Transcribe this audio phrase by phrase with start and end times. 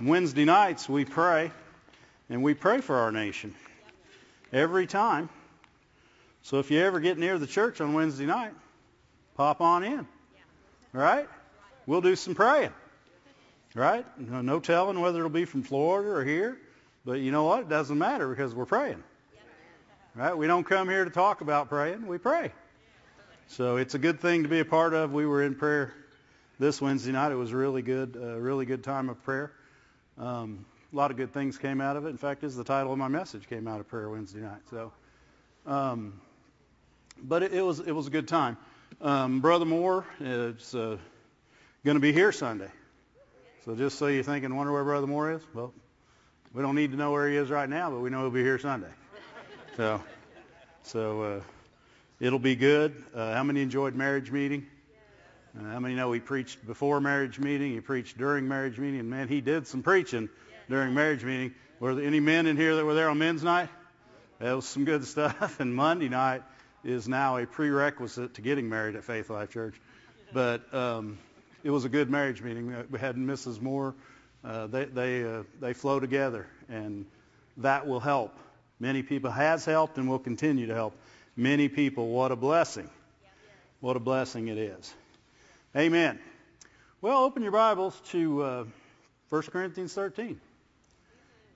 [0.00, 1.50] Wednesday nights we pray,
[2.28, 3.54] and we pray for our nation
[4.52, 5.28] every time.
[6.42, 8.52] So if you ever get near the church on Wednesday night,
[9.36, 10.06] pop on in.
[10.92, 11.28] Right?
[11.86, 12.72] We'll do some praying.
[13.74, 14.06] Right?
[14.18, 16.58] No, no telling whether it'll be from Florida or here.
[17.04, 17.60] But you know what?
[17.60, 19.02] It doesn't matter because we're praying.
[20.14, 20.36] Right?
[20.36, 22.06] We don't come here to talk about praying.
[22.06, 22.52] We pray.
[23.48, 25.12] So it's a good thing to be a part of.
[25.12, 25.92] We were in prayer
[26.58, 27.32] this Wednesday night.
[27.32, 29.52] It was really good, uh, really good time of prayer.
[30.18, 32.10] Um, a lot of good things came out of it.
[32.10, 34.62] In fact, is the title of my message came out of prayer Wednesday night.
[34.70, 34.92] So,
[35.66, 36.20] um,
[37.22, 38.56] but it, it was it was a good time.
[39.00, 40.96] Um, Brother Moore is uh,
[41.84, 42.70] going to be here Sunday.
[43.64, 45.42] So just so you're thinking, wonder where Brother Moore is?
[45.52, 45.74] Well,
[46.54, 48.42] we don't need to know where he is right now, but we know he'll be
[48.42, 48.92] here Sunday.
[49.76, 50.02] So,
[50.84, 51.40] so uh,
[52.20, 53.02] it'll be good.
[53.14, 54.66] Uh, how many enjoyed marriage meeting?
[55.58, 57.72] Uh, how many know he preached before marriage meeting?
[57.72, 60.28] He preached during marriage meeting, and man, he did some preaching
[60.68, 61.54] during marriage meeting.
[61.80, 63.68] Were there any men in here that were there on men's night?
[64.38, 65.60] That was some good stuff.
[65.60, 66.42] And Monday night
[66.84, 69.80] is now a prerequisite to getting married at Faith Life Church.
[70.32, 71.18] But um,
[71.64, 72.72] it was a good marriage meeting.
[72.72, 73.60] Uh, we had Mrs.
[73.60, 73.94] Moore.
[74.44, 77.06] Uh, they they uh, they flow together, and
[77.56, 78.38] that will help.
[78.78, 80.94] Many people has helped and will continue to help
[81.34, 82.08] many people.
[82.08, 82.90] What a blessing!
[83.80, 84.94] What a blessing it is.
[85.76, 86.18] Amen.
[87.02, 88.64] Well, open your Bibles to uh,
[89.28, 90.40] 1 Corinthians 13.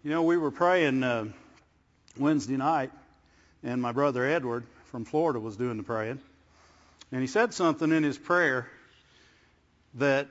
[0.05, 1.29] You know, we were praying uh,
[2.19, 2.91] Wednesday night,
[3.63, 6.21] and my brother Edward from Florida was doing the praying.
[7.11, 8.69] And he said something in his prayer
[9.95, 10.29] that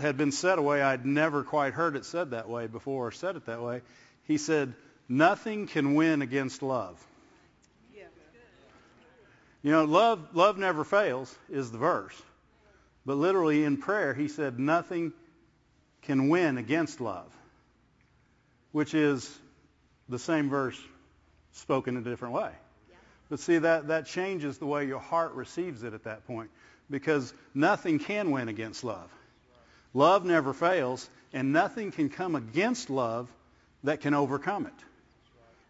[0.00, 3.12] had been said a way I'd never quite heard it said that way before or
[3.12, 3.82] said it that way.
[4.24, 4.74] He said,
[5.08, 7.00] Nothing can win against love.
[9.62, 12.20] You know, love, love never fails is the verse.
[13.06, 15.12] But literally in prayer, he said, nothing
[16.02, 17.30] can win against love,
[18.72, 19.38] which is
[20.08, 20.80] the same verse
[21.52, 22.50] spoken in a different way.
[23.30, 26.50] But see, that, that changes the way your heart receives it at that point
[26.90, 29.10] because nothing can win against love.
[29.94, 33.28] Love never fails, and nothing can come against love
[33.84, 34.72] that can overcome it.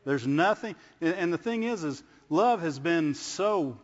[0.05, 3.79] There's nothing, and the thing is, is love has been so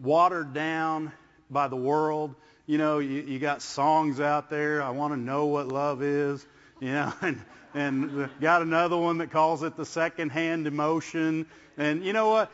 [0.00, 1.12] watered down
[1.50, 2.34] by the world
[2.66, 4.82] you know, you, you got songs out there.
[4.82, 6.44] I want to know what love is,
[6.80, 7.40] you know, and
[7.74, 11.46] and got another one that calls it the second-hand emotion.
[11.76, 12.50] And you know what?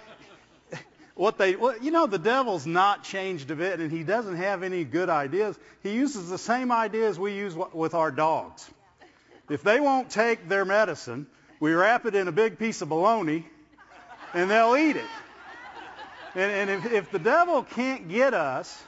[1.14, 4.82] What they, you know, the devil's not changed a bit, and he doesn't have any
[4.82, 5.56] good ideas.
[5.82, 8.68] He uses the same ideas we use with our dogs.
[9.50, 11.26] If they won't take their medicine,
[11.60, 13.46] we wrap it in a big piece of bologna,
[14.32, 15.10] and they'll eat it.
[16.34, 18.82] And, and if, if the devil can't get us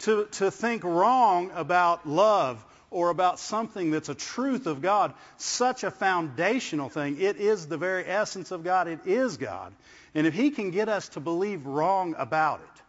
[0.00, 5.84] to, to think wrong about love or about something that's a truth of God, such
[5.84, 7.20] a foundational thing.
[7.20, 8.88] It is the very essence of God.
[8.88, 9.72] It is God.
[10.14, 12.82] And if he can get us to believe wrong about it,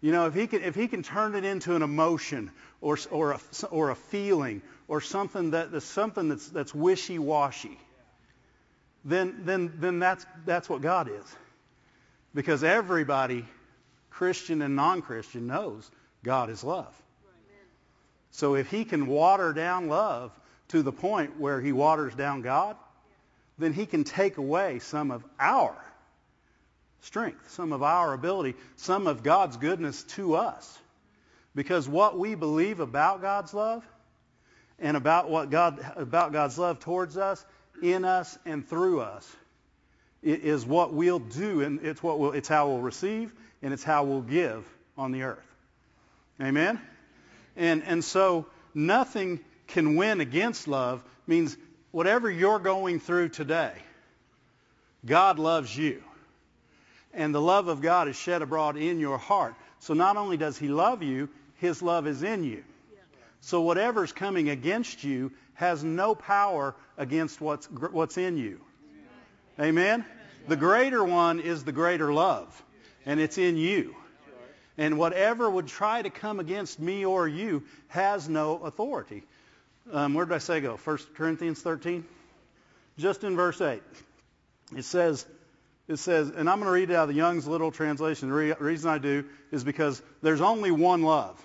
[0.00, 2.50] you know, if he can, if he can turn it into an emotion
[2.80, 3.40] or, or, a,
[3.70, 7.78] or a feeling or something, that, something that's, that's wishy-washy,
[9.04, 11.36] then, then, then that's, that's what God is.
[12.34, 13.44] Because everybody,
[14.10, 15.90] Christian and non-Christian, knows
[16.26, 16.92] God is love.
[18.32, 20.30] So if he can water down love
[20.68, 22.76] to the point where he waters down God,
[23.56, 25.74] then he can take away some of our
[27.00, 30.78] strength, some of our ability, some of God's goodness to us.
[31.54, 33.86] Because what we believe about God's love
[34.78, 37.42] and about what God about God's love towards us,
[37.80, 39.36] in us and through us
[40.22, 43.32] is what we'll do and it's what we'll, it's how we'll receive
[43.62, 44.66] and it's how we'll give
[44.98, 45.45] on the earth.
[46.40, 46.80] Amen?
[47.56, 51.56] And, and so nothing can win against love means
[51.90, 53.72] whatever you're going through today,
[55.04, 56.02] God loves you.
[57.14, 59.54] And the love of God is shed abroad in your heart.
[59.80, 62.62] So not only does he love you, his love is in you.
[63.40, 68.60] So whatever's coming against you has no power against what's, what's in you.
[69.58, 70.04] Amen?
[70.48, 72.62] The greater one is the greater love,
[73.06, 73.96] and it's in you.
[74.78, 79.22] And whatever would try to come against me or you has no authority.
[79.92, 80.76] Um, where did I say go?
[80.76, 82.04] 1 Corinthians 13?
[82.98, 83.82] Just in verse 8.
[84.76, 85.24] It says,
[85.88, 88.28] it says, and I'm going to read it out of the Young's Literal Translation.
[88.28, 91.40] The re- reason I do is because there's only one love.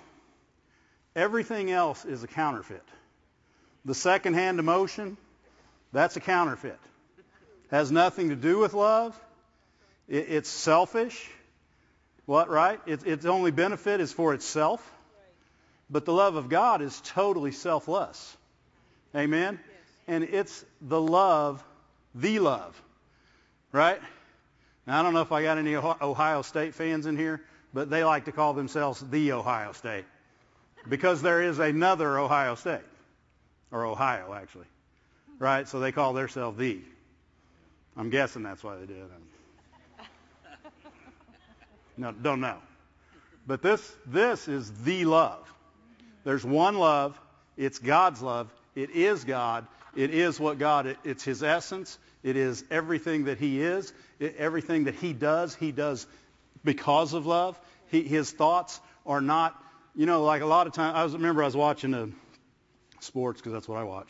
[1.14, 2.82] Everything else is a counterfeit.
[3.84, 5.16] The second-hand emotion,
[5.92, 6.78] that's a counterfeit.
[7.70, 9.18] Has nothing to do with love.
[10.08, 11.30] It, it's selfish.
[12.26, 12.80] What, right?
[12.86, 14.88] It, its only benefit is for itself.
[15.90, 18.36] But the love of God is totally selfless.
[19.14, 19.60] Amen?
[20.08, 21.62] And it's the love,
[22.14, 22.80] the love,
[23.72, 24.00] right?
[24.86, 27.42] Now, I don't know if I got any Ohio State fans in here,
[27.74, 30.04] but they like to call themselves the Ohio State
[30.88, 32.80] because there is another Ohio State,
[33.70, 34.66] or Ohio, actually,
[35.38, 35.68] right?
[35.68, 36.80] So they call themselves the.
[37.96, 39.10] I'm guessing that's why they did it.
[42.02, 42.58] No, don't know.
[43.46, 45.48] But this, this is the love.
[46.24, 47.16] There's one love.
[47.56, 48.52] It's God's love.
[48.74, 49.68] It is God.
[49.94, 51.96] It is what God, it's His essence.
[52.24, 53.92] It is everything that He is.
[54.18, 56.08] It, everything that He does, He does
[56.64, 57.56] because of love.
[57.88, 59.56] He, his thoughts are not,
[59.94, 62.10] you know, like a lot of times, I was, remember I was watching the
[62.98, 64.08] sports because that's what I watch.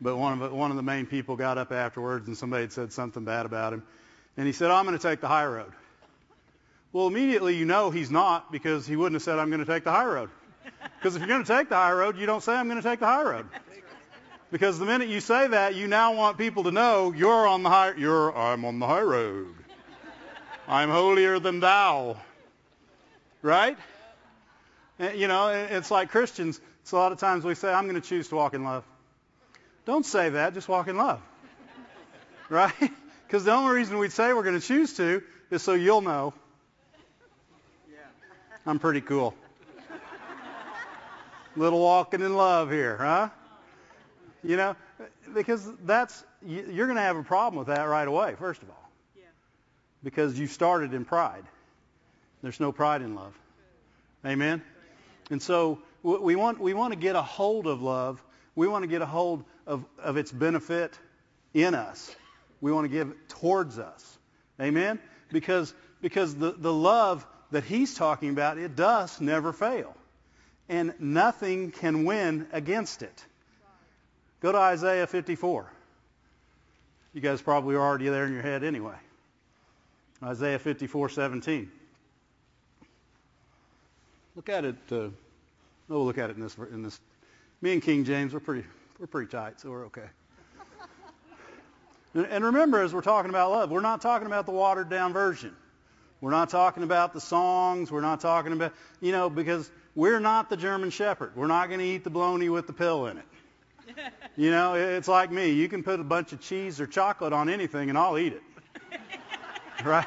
[0.00, 2.72] But one of, the, one of the main people got up afterwards and somebody had
[2.72, 3.84] said something bad about him.
[4.36, 5.72] And he said, oh, I'm going to take the high road.
[6.94, 9.82] Well, immediately you know he's not because he wouldn't have said, I'm going to take
[9.82, 10.30] the high road.
[10.98, 12.88] Because if you're going to take the high road, you don't say, I'm going to
[12.88, 13.46] take the high road.
[14.50, 17.68] Because the minute you say that, you now want people to know you're on the
[17.68, 19.54] high, you're, I'm on the high road.
[20.66, 22.16] I'm holier than thou.
[23.42, 23.76] Right?
[24.98, 26.58] And, you know, eh, it's like Christians.
[26.82, 28.84] It's a lot of times we say, I'm going to choose to walk in love.
[29.84, 30.54] Don't say that.
[30.54, 31.20] Just walk in love.
[32.48, 32.90] Right?
[33.26, 36.34] Because the only reason we'd say we're going to choose to is so you'll know.
[38.66, 39.34] I'm pretty cool.
[41.56, 43.28] Little walking in love here, huh?
[44.42, 44.76] You know,
[45.34, 48.34] because that's you're going to have a problem with that right away.
[48.38, 49.24] First of all, yeah.
[50.02, 51.44] because you started in pride.
[52.42, 53.34] There's no pride in love.
[54.26, 54.62] Amen.
[55.30, 58.22] And so we want we want to get a hold of love.
[58.54, 60.98] We want to get a hold of, of its benefit
[61.52, 62.14] in us.
[62.60, 64.18] We want to give it towards us.
[64.60, 64.98] Amen?
[65.30, 69.96] Because because the, the love that he's talking about, it does never fail.
[70.68, 73.24] And nothing can win against it.
[74.40, 75.70] Go to Isaiah 54.
[77.12, 78.96] You guys probably are already there in your head anyway.
[80.22, 81.68] Isaiah 54:17.
[84.34, 84.76] Look at it.
[84.90, 85.10] Uh,
[85.90, 86.56] oh, look at it in this.
[86.56, 87.00] In this.
[87.60, 88.66] Me and King James, we're pretty,
[88.98, 90.08] we're pretty tight, so we're okay.
[92.14, 95.54] and remember, as we're talking about love, we're not talking about the watered down version.
[96.24, 97.92] We're not talking about the songs.
[97.92, 98.72] We're not talking about,
[99.02, 101.32] you know, because we're not the German Shepherd.
[101.36, 103.24] We're not going to eat the bologna with the pill in it.
[104.34, 105.50] You know, it's like me.
[105.50, 108.42] You can put a bunch of cheese or chocolate on anything and I'll eat it.
[109.84, 110.06] right?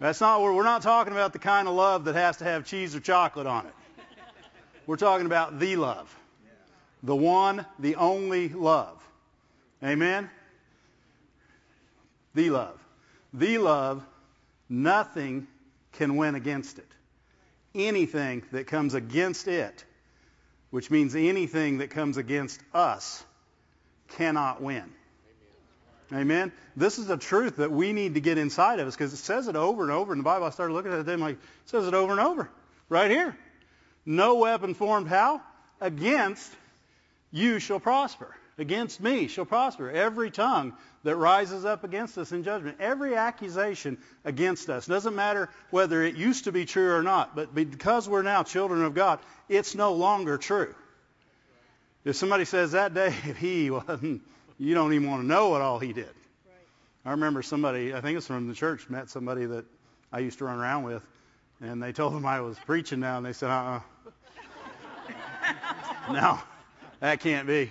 [0.00, 2.96] That's not we're not talking about the kind of love that has to have cheese
[2.96, 3.74] or chocolate on it.
[4.86, 6.18] We're talking about the love.
[7.02, 8.96] The one, the only love.
[9.84, 10.30] Amen?
[12.34, 12.80] The love.
[13.32, 14.04] The love,
[14.70, 15.46] nothing
[15.92, 16.86] can win against it.
[17.74, 19.84] Anything that comes against it
[20.70, 23.22] which means anything that comes against us
[24.16, 24.84] cannot win.
[26.12, 26.50] Amen.
[26.76, 29.46] This is a truth that we need to get inside of us because it says
[29.46, 30.46] it over and over in the Bible.
[30.46, 32.50] I started looking at it and like, it says it over and over.
[32.88, 33.36] Right here.
[34.04, 35.40] No weapon formed how?
[35.80, 36.50] Against
[37.30, 38.34] you shall prosper.
[38.58, 39.88] Against me shall prosper.
[39.88, 42.76] Every tongue that rises up against us in judgment.
[42.80, 44.86] Every accusation against us.
[44.86, 48.82] Doesn't matter whether it used to be true or not, but because we're now children
[48.82, 49.18] of God,
[49.48, 50.74] it's no longer true.
[52.04, 54.22] If somebody says that day, if he wasn't,
[54.58, 56.10] you don't even want to know what all he did.
[57.04, 59.64] I remember somebody, I think it's from the church, met somebody that
[60.12, 61.02] I used to run around with,
[61.62, 63.80] and they told them I was preaching now, and they said, uh-uh.
[66.12, 66.38] no,
[67.00, 67.70] that can't be.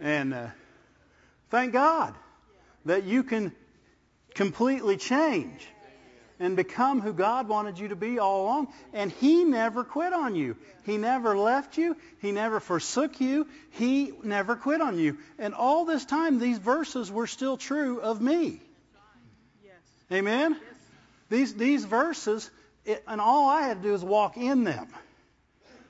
[0.00, 0.48] And uh,
[1.50, 2.14] thank God
[2.84, 3.52] that you can
[4.34, 5.66] completely change
[6.38, 8.68] and become who God wanted you to be all along.
[8.92, 10.56] And He never quit on you.
[10.84, 11.96] He never left you.
[12.20, 13.46] He never forsook you.
[13.70, 15.18] He never quit on you.
[15.38, 18.60] And all this time, these verses were still true of me.
[20.12, 20.56] Amen?
[21.28, 22.48] These, these verses,
[22.84, 24.86] it, and all I had to do is walk in them.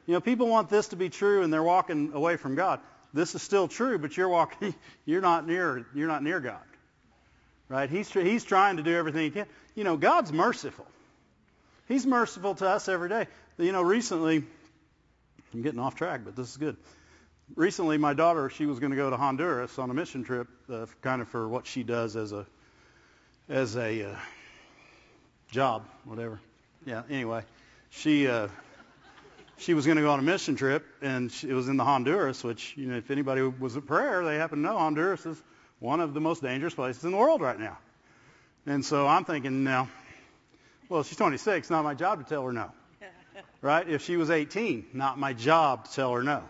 [0.06, 2.80] You know, people want this to be true and they're walking away from God
[3.16, 6.60] this is still true, but you're walking, you're not near, you're not near God,
[7.68, 7.88] right?
[7.88, 9.46] He's he's trying to do everything he can.
[9.74, 10.86] You know, God's merciful.
[11.88, 13.26] He's merciful to us every day.
[13.58, 14.44] You know, recently,
[15.54, 16.76] I'm getting off track, but this is good.
[17.54, 20.86] Recently, my daughter, she was going to go to Honduras on a mission trip, uh,
[21.00, 22.44] kind of for what she does as a
[23.48, 24.16] as a uh,
[25.50, 26.40] job, whatever.
[26.84, 27.02] Yeah.
[27.08, 27.44] Anyway,
[27.90, 28.48] she uh,
[29.58, 31.84] she was going to go on a mission trip, and she, it was in the
[31.84, 35.42] Honduras, which, you know, if anybody was at prayer, they happen to know Honduras is
[35.78, 37.78] one of the most dangerous places in the world right now.
[38.66, 39.88] And so I'm thinking now,
[40.88, 42.70] well, she's 26, not my job to tell her no.
[43.62, 43.88] Right?
[43.88, 46.42] If she was 18, not my job to tell her no.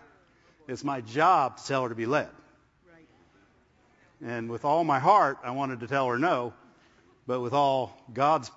[0.69, 2.29] It's my job to tell her to be led.
[4.25, 6.53] And with all my heart, I wanted to tell her no,
[7.27, 8.51] but with all God's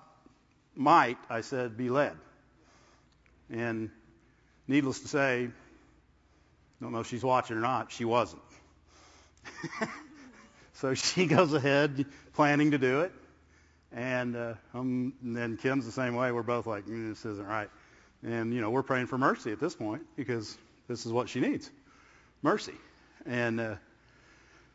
[0.76, 2.16] might, I said, be led.
[3.52, 3.90] And
[4.70, 5.50] needless to say,
[6.80, 8.42] don't know if she's watching or not, she wasn't.
[10.74, 13.12] so she goes ahead planning to do it.
[13.92, 16.32] And, uh, um, and then Kim's the same way.
[16.32, 17.70] We're both like, mm, this isn't right.
[18.24, 20.56] And, you know, we're praying for mercy at this point because
[20.88, 21.70] this is what she needs
[22.44, 22.76] mercy.
[23.26, 23.76] And uh,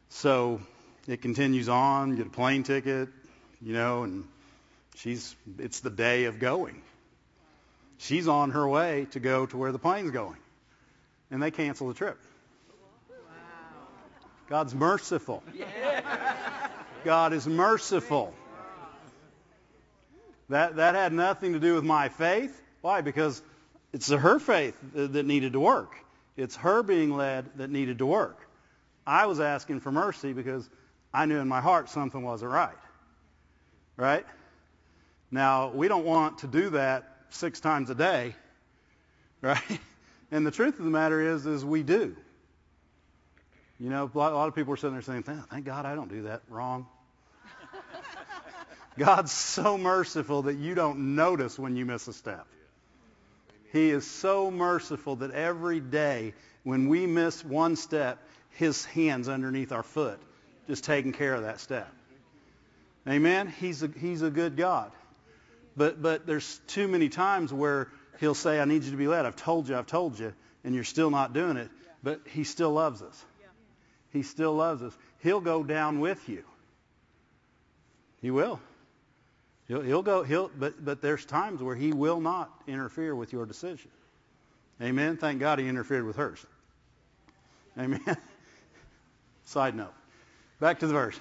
[0.09, 0.61] so
[1.07, 3.09] it continues on, get a plane ticket,
[3.63, 4.25] you know, and
[4.97, 6.83] she's, it's the day of going.
[7.99, 10.37] She's on her way to go to where the plane's going.
[11.31, 12.19] And they cancel the trip.
[14.49, 15.43] God's merciful.
[17.05, 18.35] God is merciful.
[20.51, 22.61] That, that had nothing to do with my faith.
[22.83, 23.01] Why?
[23.01, 23.41] Because
[23.93, 25.95] it's her faith that needed to work.
[26.37, 28.39] It's her being led that needed to work.
[29.07, 30.69] I was asking for mercy because
[31.13, 32.77] I knew in my heart something wasn't right.
[33.97, 34.27] Right?
[35.31, 38.35] Now, we don't want to do that six times a day.
[39.43, 39.81] Right?
[40.31, 42.17] And the truth of the matter is, is we do.
[43.79, 46.23] You know, a lot of people are sitting there saying, thank God I don't do
[46.23, 46.87] that wrong.
[48.99, 52.47] God's so merciful that you don't notice when you miss a step.
[53.71, 58.19] He is so merciful that every day when we miss one step,
[58.51, 60.21] his hands underneath our foot,
[60.69, 61.93] just taking care of that step.
[63.07, 63.53] Amen?
[63.61, 64.91] He's a, he's a good God.
[65.77, 67.89] But, but there's too many times where
[68.21, 69.27] he'll say, I need you to be led.
[69.27, 71.71] I've told you, I've told you, and you're still not doing it.
[72.03, 73.25] But he still loves us.
[74.11, 74.97] He still loves us.
[75.23, 76.45] He'll go down with you.
[78.21, 78.61] He will.
[79.67, 83.47] He'll, he'll go, he'll, but, but there's times where he will not interfere with your
[83.47, 83.91] decision.
[84.81, 85.17] Amen.
[85.17, 86.45] Thank God he interfered with hers.
[87.79, 88.01] Amen.
[89.45, 89.95] Side note.
[90.61, 91.19] Back to the verse.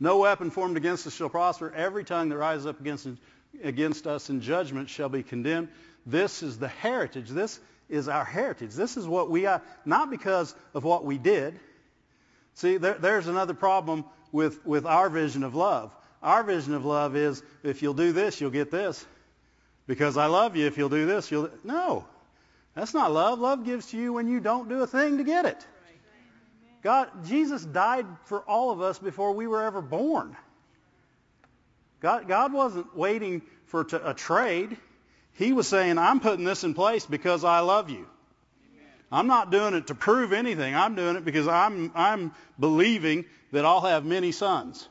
[0.00, 1.72] No weapon formed against us shall prosper.
[1.74, 3.08] Every tongue that rises up against,
[3.62, 5.68] against us in judgment shall be condemned.
[6.06, 7.28] This is the heritage.
[7.28, 8.74] This is our heritage.
[8.74, 11.58] This is what we are, not because of what we did.
[12.54, 15.94] See, there, there's another problem with, with our vision of love.
[16.22, 19.04] Our vision of love is if you'll do this, you'll get this.
[19.86, 21.50] Because I love you, if you'll do this, you'll.
[21.64, 22.04] No.
[22.74, 23.38] That's not love.
[23.40, 25.66] Love gives to you when you don't do a thing to get it.
[26.82, 30.36] God, Jesus died for all of us before we were ever born.
[32.00, 34.76] God, God wasn't waiting for a trade.
[35.34, 38.06] He was saying, I'm putting this in place because I love you.
[39.10, 40.74] I'm not doing it to prove anything.
[40.74, 44.86] I'm doing it because I'm, I'm believing that I'll have many sons.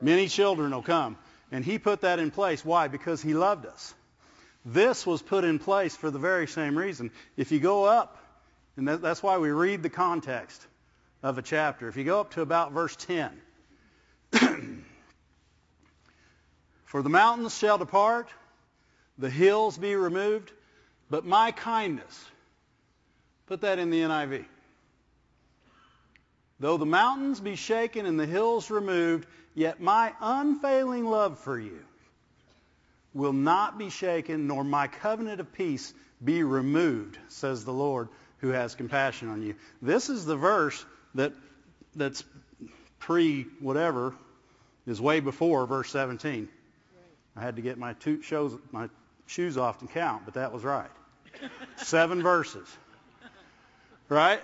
[0.00, 1.18] Many children will come.
[1.52, 2.64] And he put that in place.
[2.64, 2.88] Why?
[2.88, 3.94] Because he loved us.
[4.64, 7.10] This was put in place for the very same reason.
[7.36, 8.16] If you go up,
[8.76, 10.66] and that's why we read the context
[11.22, 11.88] of a chapter.
[11.88, 13.30] If you go up to about verse 10,
[16.84, 18.28] for the mountains shall depart,
[19.18, 20.52] the hills be removed,
[21.10, 22.24] but my kindness,
[23.46, 24.44] put that in the NIV.
[26.58, 31.80] Though the mountains be shaken and the hills removed, Yet my unfailing love for you
[33.12, 38.08] will not be shaken, nor my covenant of peace be removed, says the Lord
[38.38, 39.56] who has compassion on you.
[39.82, 41.32] This is the verse that
[41.94, 42.24] that's
[42.98, 44.14] pre whatever
[44.86, 46.48] is way before verse 17.
[47.36, 48.88] I had to get my two shows my
[49.26, 50.90] shoes off to count, but that was right.
[51.76, 52.68] Seven verses.
[54.08, 54.40] Right?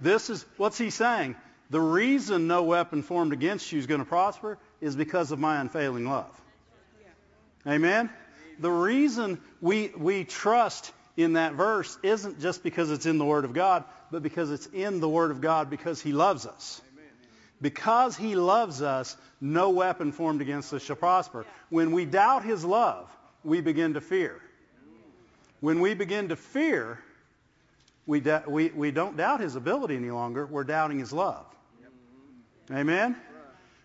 [0.00, 1.36] This is what's he saying?
[1.70, 5.60] The reason no weapon formed against you is going to prosper is because of my
[5.60, 6.30] unfailing love.
[7.66, 8.08] Amen?
[8.58, 13.44] The reason we, we trust in that verse isn't just because it's in the Word
[13.44, 16.80] of God, but because it's in the Word of God because He loves us.
[17.60, 21.44] Because He loves us, no weapon formed against us shall prosper.
[21.70, 23.10] When we doubt His love,
[23.44, 24.40] we begin to fear.
[25.60, 27.00] When we begin to fear,
[28.06, 30.46] we, we, we don't doubt His ability any longer.
[30.46, 31.44] We're doubting His love.
[32.70, 33.16] Amen?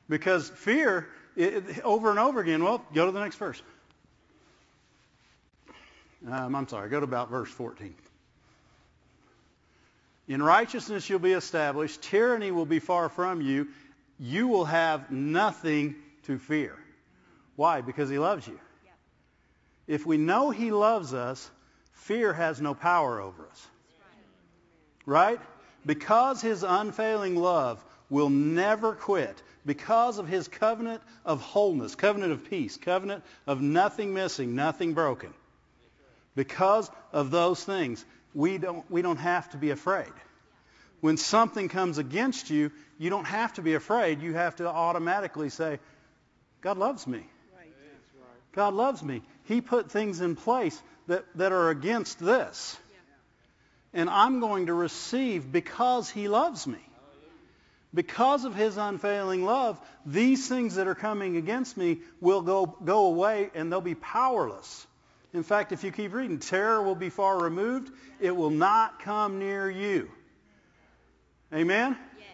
[0.09, 3.61] Because fear, it, over and over again, well, go to the next verse.
[6.29, 7.95] Um, I'm sorry, go to about verse 14.
[10.27, 12.01] In righteousness you'll be established.
[12.01, 13.67] Tyranny will be far from you.
[14.19, 16.77] You will have nothing to fear.
[17.55, 17.81] Why?
[17.81, 18.59] Because he loves you.
[19.85, 21.49] If we know he loves us,
[21.91, 23.67] fear has no power over us.
[25.05, 25.41] Right?
[25.85, 32.49] Because his unfailing love will never quit because of his covenant of wholeness, covenant of
[32.49, 35.33] peace, covenant of nothing missing, nothing broken.
[36.35, 38.03] Because of those things,
[38.33, 40.11] we don't, we don't have to be afraid.
[41.01, 44.21] When something comes against you, you don't have to be afraid.
[44.21, 45.79] You have to automatically say,
[46.61, 47.25] God loves me.
[48.53, 49.21] God loves me.
[49.45, 52.77] He put things in place that, that are against this.
[53.93, 56.79] And I'm going to receive because he loves me.
[57.93, 63.05] Because of his unfailing love, these things that are coming against me will go, go
[63.05, 64.87] away and they'll be powerless.
[65.33, 67.91] In fact, if you keep reading, terror will be far removed.
[68.19, 70.09] It will not come near you.
[71.51, 71.97] Amen?
[72.17, 72.27] Yes.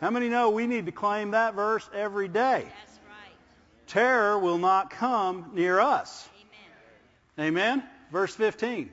[0.00, 2.64] How many know we need to claim that verse every day?
[2.64, 3.86] That's right.
[3.88, 6.28] Terror will not come near us.
[7.36, 7.48] Amen.
[7.48, 7.82] Amen?
[8.12, 8.90] Verse 15.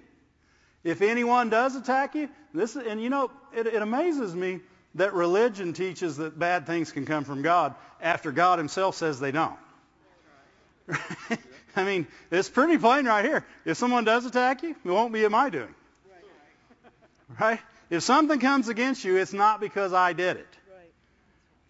[0.84, 4.60] If anyone does attack you, this and you know, it, it amazes me
[4.96, 9.32] that religion teaches that bad things can come from God after God himself says they
[9.32, 9.58] don't.
[11.76, 13.46] I mean, it's pretty plain right here.
[13.66, 15.74] If someone does attack you, it won't be of my doing.
[17.40, 17.60] Right?
[17.90, 20.58] If something comes against you, it's not because I did it.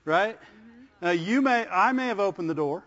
[0.05, 0.35] Right?
[0.35, 1.05] Mm-hmm.
[1.05, 2.83] Now, you may, I may have opened the door.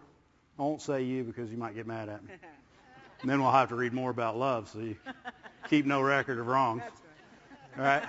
[0.58, 2.30] I won't say you because you might get mad at me.
[3.22, 4.96] and then we'll have to read more about love so you
[5.68, 6.82] keep no record of wrongs.
[7.76, 8.04] Right?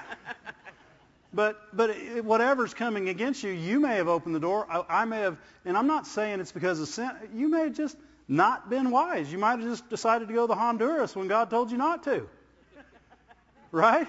[1.34, 1.92] But but
[2.24, 4.66] whatever's coming against you, you may have opened the door.
[4.70, 7.12] I, I may have, and I'm not saying it's because of sin.
[7.34, 9.32] You may have just not been wise.
[9.32, 12.27] You might have just decided to go to Honduras when God told you not to.
[13.72, 14.08] right?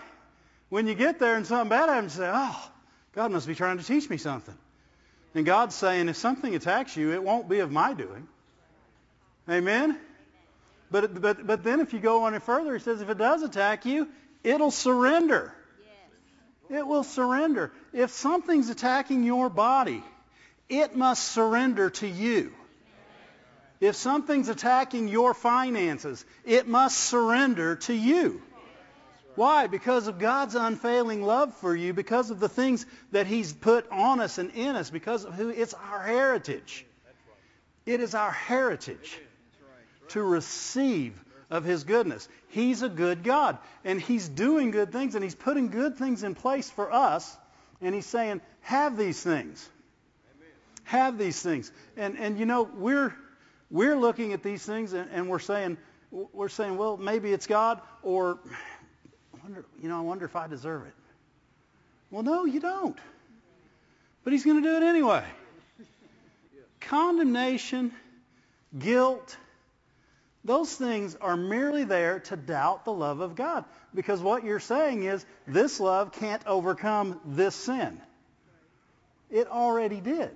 [0.68, 2.70] When you get there and something bad happens, you say, "Oh,
[3.14, 4.56] God must be trying to teach me something."
[5.34, 8.26] And God's saying, if something attacks you, it won't be of my doing.
[9.50, 9.98] Amen.
[10.90, 13.42] But but but then if you go on it further, He says, if it does
[13.42, 14.08] attack you,
[14.42, 15.54] it'll surrender.
[16.70, 17.70] It will surrender.
[17.92, 20.02] If something's attacking your body,
[20.68, 22.52] it must surrender to you.
[23.80, 28.42] If something's attacking your finances, it must surrender to you.
[29.34, 29.66] Why?
[29.66, 34.20] Because of God's unfailing love for you, because of the things that He's put on
[34.20, 36.86] us and in us, because of who it's our heritage.
[37.84, 39.20] It is our heritage
[40.08, 42.28] to receive of his goodness.
[42.48, 46.34] He's a good God, and he's doing good things, and he's putting good things in
[46.34, 47.36] place for us,
[47.80, 49.68] and he's saying, have these things.
[50.84, 51.70] Have these things.
[51.96, 53.14] And, and you know, we're,
[53.70, 55.76] we're looking at these things, and, and we're saying,
[56.10, 58.38] we're saying, well, maybe it's God, or,
[59.42, 60.94] wonder, you know, I wonder if I deserve it.
[62.10, 62.98] Well, no, you don't.
[64.24, 65.24] But he's going to do it anyway.
[66.80, 67.92] Condemnation,
[68.78, 69.36] guilt,
[70.44, 73.64] those things are merely there to doubt the love of God.
[73.94, 78.00] Because what you're saying is, this love can't overcome this sin.
[79.28, 80.30] It already did.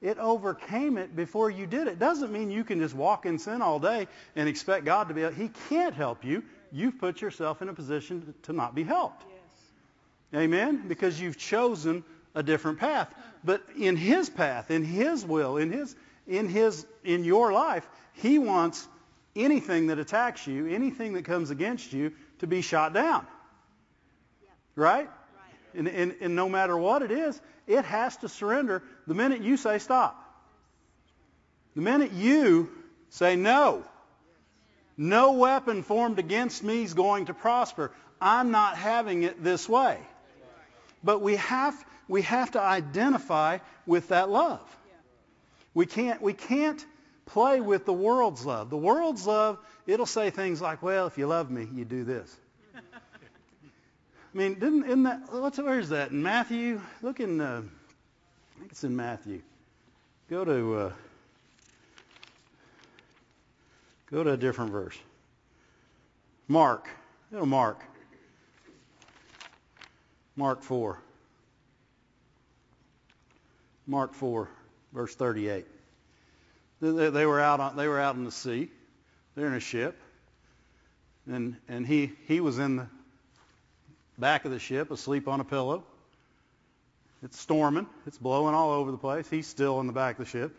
[0.00, 1.98] It overcame it before you did it.
[1.98, 4.06] Doesn't mean you can just walk in sin all day
[4.36, 5.28] and expect God to be.
[5.34, 6.44] He can't help you.
[6.70, 9.24] You've put yourself in a position to not be helped.
[9.28, 10.42] Yes.
[10.42, 10.86] Amen?
[10.86, 13.12] Because you've chosen a different path.
[13.42, 15.96] But in His path, in His will, in His
[16.28, 18.86] in his in your life, he wants
[19.34, 23.26] anything that attacks you, anything that comes against you, to be shot down.
[24.76, 25.08] Right?
[25.08, 25.10] right.
[25.74, 29.56] And, and, and no matter what it is, it has to surrender the minute you
[29.56, 30.24] say stop.
[31.76, 32.70] The minute you
[33.10, 33.84] say no,
[34.96, 37.92] no weapon formed against me is going to prosper.
[38.20, 39.98] I'm not having it this way.
[41.04, 41.74] But we have,
[42.08, 44.60] we have to identify with that love.
[45.74, 46.84] We can't, we can't
[47.26, 48.70] play with the world's love.
[48.70, 52.34] The world's love, it'll say things like, well, if you love me, you do this.
[54.34, 56.10] I mean, didn't, isn't that, what's, where's that?
[56.10, 56.80] In Matthew?
[57.00, 59.40] Look in, uh, I think it's in Matthew.
[60.28, 60.92] Go to, uh,
[64.10, 64.96] go to a different verse.
[66.46, 66.88] Mark.
[67.32, 67.82] Go to Mark.
[70.36, 71.00] Mark 4.
[73.86, 74.48] Mark 4
[74.92, 75.66] verse 38.
[76.80, 78.70] They, they were out on, they were out in the sea.
[79.34, 79.98] They're in a ship.
[81.26, 82.86] And, and he, he was in the
[84.18, 85.84] back of the ship asleep on a pillow.
[87.22, 87.86] It's storming.
[88.06, 89.28] It's blowing all over the place.
[89.28, 90.56] He's still in the back of the ship.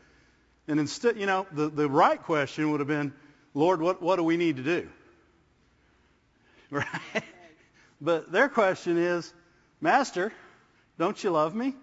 [0.67, 3.13] And instead, you know, the, the right question would have been,
[3.54, 4.89] Lord, what, what do we need to do?
[6.72, 6.86] Right?
[8.00, 9.34] But their question is,
[9.82, 10.32] Master,
[11.00, 11.76] don't you love me?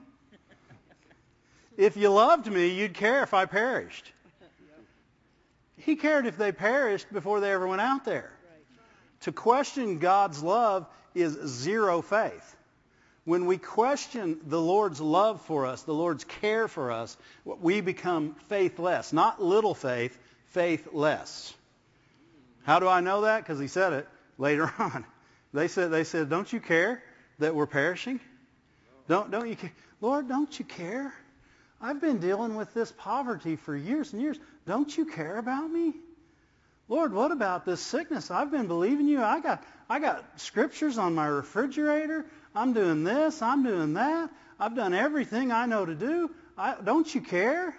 [1.76, 4.12] If you loved me, you'd care if I perished.
[5.78, 8.30] He cared if they perished before they ever went out there.
[9.22, 10.86] To question God's love
[11.16, 12.56] is zero faith.
[13.24, 18.36] When we question the Lord's love for us, the Lord's care for us, we become
[18.48, 19.12] faithless.
[19.12, 20.16] Not little faith,
[20.50, 21.52] faithless.
[22.62, 23.42] How do I know that?
[23.42, 25.04] Because he said it later on.
[25.52, 27.02] They said, they said, don't you care
[27.38, 28.20] that we're perishing?
[29.08, 29.72] Don't, don't you care?
[30.00, 31.14] Lord, don't you care?
[31.80, 34.38] I've been dealing with this poverty for years and years.
[34.66, 35.94] Don't you care about me?
[36.88, 38.30] Lord, what about this sickness?
[38.30, 39.22] I've been believing you.
[39.22, 42.24] I got, I got scriptures on my refrigerator.
[42.54, 43.42] I'm doing this.
[43.42, 44.30] I'm doing that.
[44.58, 46.30] I've done everything I know to do.
[46.56, 47.76] I, don't you care?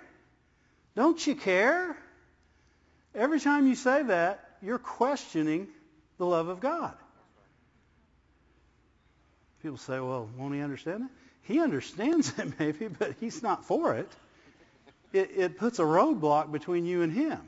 [0.95, 1.97] Don't you care?
[3.15, 5.67] Every time you say that, you're questioning
[6.17, 6.93] the love of God.
[9.63, 11.09] People say, well, won't he understand it?
[11.43, 14.11] He understands it maybe, but he's not for it.
[15.13, 17.39] It, it puts a roadblock between you and him.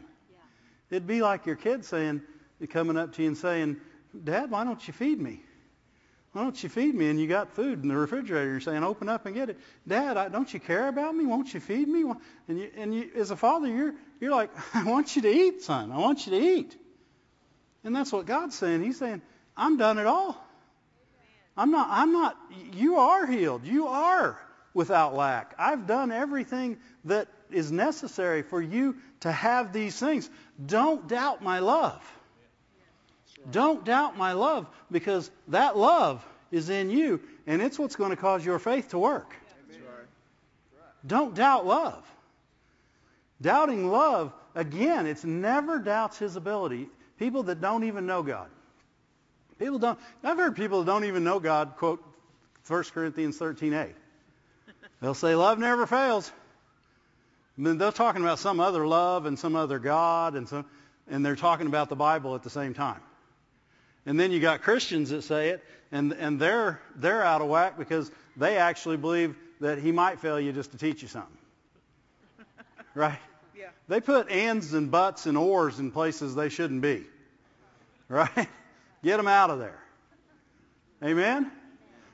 [0.90, 2.22] It'd be like your kid saying,
[2.70, 3.78] coming up to you and saying,
[4.24, 5.42] Dad, why don't you feed me?
[6.32, 7.10] Why don't you feed me?
[7.10, 8.52] And you got food in the refrigerator.
[8.52, 9.60] You're saying, open up and get it.
[9.88, 11.26] Dad, I, don't you care about me?
[11.26, 12.12] Won't you feed me?
[12.48, 15.64] And, you, and you, as a father, you're, you're like, I want you to eat,
[15.64, 15.92] son.
[15.92, 16.78] I want you to eat.
[17.84, 18.84] And that's what God's saying.
[18.84, 19.22] He's saying,
[19.58, 20.46] I'm done it all.
[21.58, 22.38] I'm not, I'm not,
[22.74, 23.66] you are healed.
[23.66, 24.40] You are
[24.74, 25.56] without lack.
[25.58, 30.30] I've done everything that is necessary for you to have these things.
[30.66, 32.02] Don't doubt my love.
[33.52, 38.18] Don't doubt my love because that love is in you and it's what's going to
[38.18, 39.34] cause your faith to work.
[41.08, 42.06] Don't doubt love.
[43.42, 46.90] Doubting love, again, it's never doubts his ability.
[47.18, 48.50] People that don't even know God.
[49.58, 52.04] People don't, I've heard people that don't even know God quote
[52.68, 53.94] 1 Corinthians 13:8.
[55.02, 56.32] They'll say, love never fails.
[57.60, 60.64] And then they're talking about some other love and some other God and some,
[61.10, 63.02] and they're talking about the Bible at the same time.
[64.06, 67.78] And then you got Christians that say it, and, and they're, they're out of whack
[67.78, 71.38] because they actually believe that he might fail you just to teach you something.
[72.96, 73.20] right?
[73.54, 73.72] Yeah.
[73.90, 77.04] They put ands and buts and ors in places they shouldn't be.
[78.08, 78.48] Right?
[79.04, 79.84] Get them out of there.
[81.04, 81.52] Amen?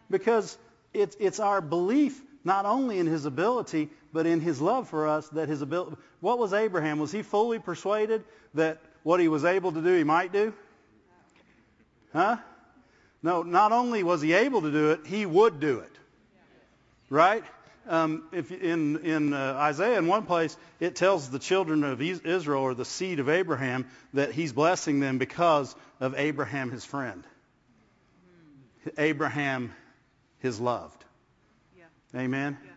[0.10, 0.58] Because
[0.92, 5.28] it's, it's our belief not only in his ability, but in his love for us
[5.30, 5.98] that his ability.
[6.22, 7.00] What was Abraham?
[7.00, 8.24] Was he fully persuaded
[8.54, 10.54] that what he was able to do, he might do?
[12.14, 12.38] Huh?
[13.22, 15.92] No, not only was he able to do it, he would do it.
[17.10, 17.44] Right?
[17.90, 22.62] Um, if in in uh, Isaiah, in one place, it tells the children of Israel
[22.62, 27.22] or the seed of Abraham that he's blessing them because of Abraham, his friend.
[28.98, 29.74] Abraham,
[30.40, 31.04] his loved.
[31.78, 32.22] Yeah.
[32.22, 32.58] Amen.
[32.64, 32.75] Yeah.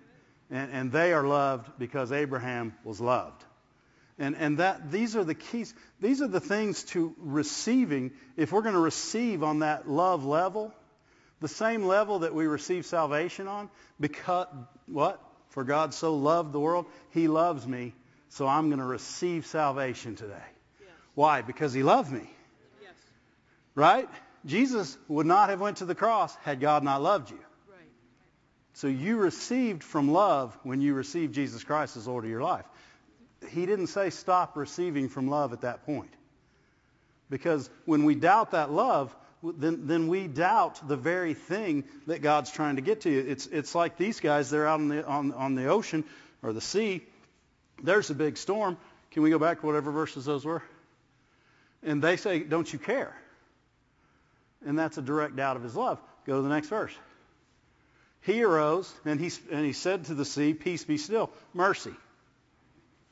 [0.51, 3.45] And, and they are loved because Abraham was loved.
[4.19, 5.73] And, and that these are the keys.
[6.01, 8.13] These are the things to receiving.
[8.37, 10.75] If we're going to receive on that love level,
[11.41, 14.49] the same level that we receive salvation on, because
[14.87, 15.23] what?
[15.51, 17.95] For God so loved the world, He loves me,
[18.29, 20.35] so I'm going to receive salvation today.
[20.81, 20.91] Yes.
[21.15, 21.43] Why?
[21.43, 22.29] Because He loved me,
[22.83, 22.93] Yes.
[23.75, 24.09] right?
[24.45, 27.39] Jesus would not have went to the cross had God not loved you.
[28.79, 32.65] So you received from love when you received Jesus Christ as Lord of your life
[33.51, 36.13] he didn't say stop receiving from love at that point.
[37.31, 42.51] Because when we doubt that love, then, then we doubt the very thing that God's
[42.51, 43.21] trying to get to you.
[43.21, 46.05] It's, it's like these guys, they're out on the, on, on the ocean
[46.43, 47.03] or the sea.
[47.83, 48.77] There's a big storm.
[49.13, 50.63] Can we go back to whatever verses those were?
[51.83, 53.15] And they say, don't you care?
[54.67, 56.01] And that's a direct doubt of his love.
[56.27, 56.93] Go to the next verse.
[58.23, 61.31] He arose and he, and he said to the sea, peace be still.
[61.55, 61.95] Mercy.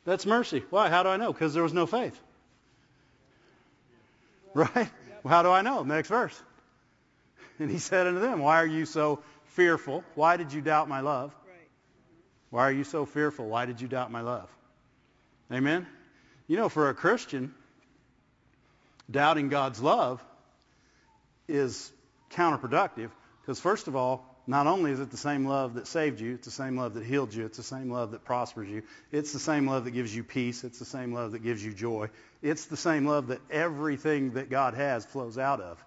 [0.04, 0.64] That's mercy.
[0.70, 0.88] Why?
[0.88, 1.32] How do I know?
[1.32, 2.18] Because there was no faith.
[4.54, 4.88] Right?
[5.22, 5.82] Well, how do I know?
[5.82, 6.40] Next verse.
[7.58, 10.02] And he said unto them, Why are you so fearful?
[10.14, 11.34] Why did you doubt my love?
[12.48, 13.46] Why are you so fearful?
[13.46, 14.48] Why did you doubt my love?
[15.52, 15.86] Amen?
[16.46, 17.52] You know, for a Christian,
[19.10, 20.24] doubting God's love
[21.48, 21.92] is
[22.30, 23.10] counterproductive
[23.42, 26.44] because, first of all, not only is it the same love that saved you, it's
[26.44, 29.40] the same love that healed you, it's the same love that prospers you, it's the
[29.40, 32.08] same love that gives you peace, it's the same love that gives you joy,
[32.42, 35.82] it's the same love that everything that God has flows out of.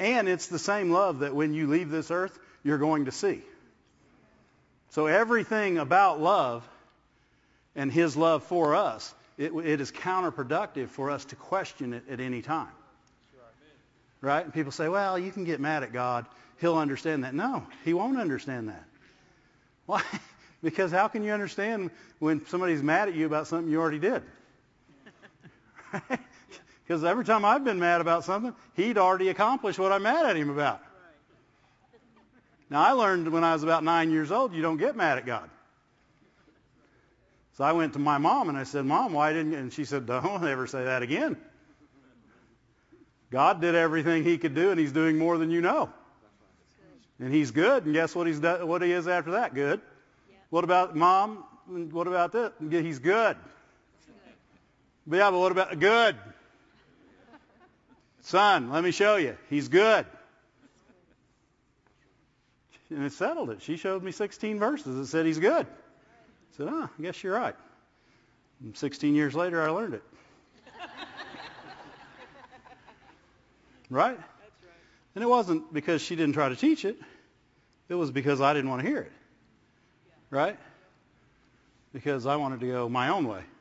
[0.00, 3.42] And it's the same love that when you leave this earth, you're going to see.
[4.90, 6.68] So everything about love
[7.76, 12.18] and his love for us, it, it is counterproductive for us to question it at
[12.18, 12.68] any time.
[14.22, 14.44] Right?
[14.44, 16.26] And people say, well, you can get mad at God
[16.60, 17.34] he'll understand that.
[17.34, 18.84] No, he won't understand that.
[19.86, 20.02] Why?
[20.62, 24.22] Because how can you understand when somebody's mad at you about something you already did?
[26.90, 30.36] Because every time I've been mad about something, he'd already accomplished what I'm mad at
[30.36, 30.82] him about.
[32.68, 35.24] Now, I learned when I was about nine years old, you don't get mad at
[35.24, 35.48] God.
[37.56, 39.58] So I went to my mom and I said, Mom, why didn't you?
[39.58, 41.36] And she said, Don't ever say that again.
[43.30, 45.90] God did everything he could do, and he's doing more than you know.
[47.20, 49.54] And he's good, and guess what he's done, what he is after that?
[49.54, 49.82] Good.
[50.48, 51.44] What about mom?
[51.66, 52.50] What about this?
[52.70, 53.36] He's good.
[55.06, 56.16] But yeah, but what about good?
[58.22, 59.36] Son, let me show you.
[59.50, 60.06] He's good.
[62.90, 63.62] And it settled it.
[63.62, 65.66] She showed me 16 verses that said he's good.
[65.66, 67.54] I said, oh, I guess you're right.
[68.62, 70.02] And 16 years later, I learned it.
[73.90, 74.18] right?
[75.14, 76.96] And it wasn't because she didn't try to teach it.
[77.88, 79.12] It was because I didn't want to hear it.
[80.30, 80.56] Right?
[81.92, 83.42] Because I wanted to go my own way.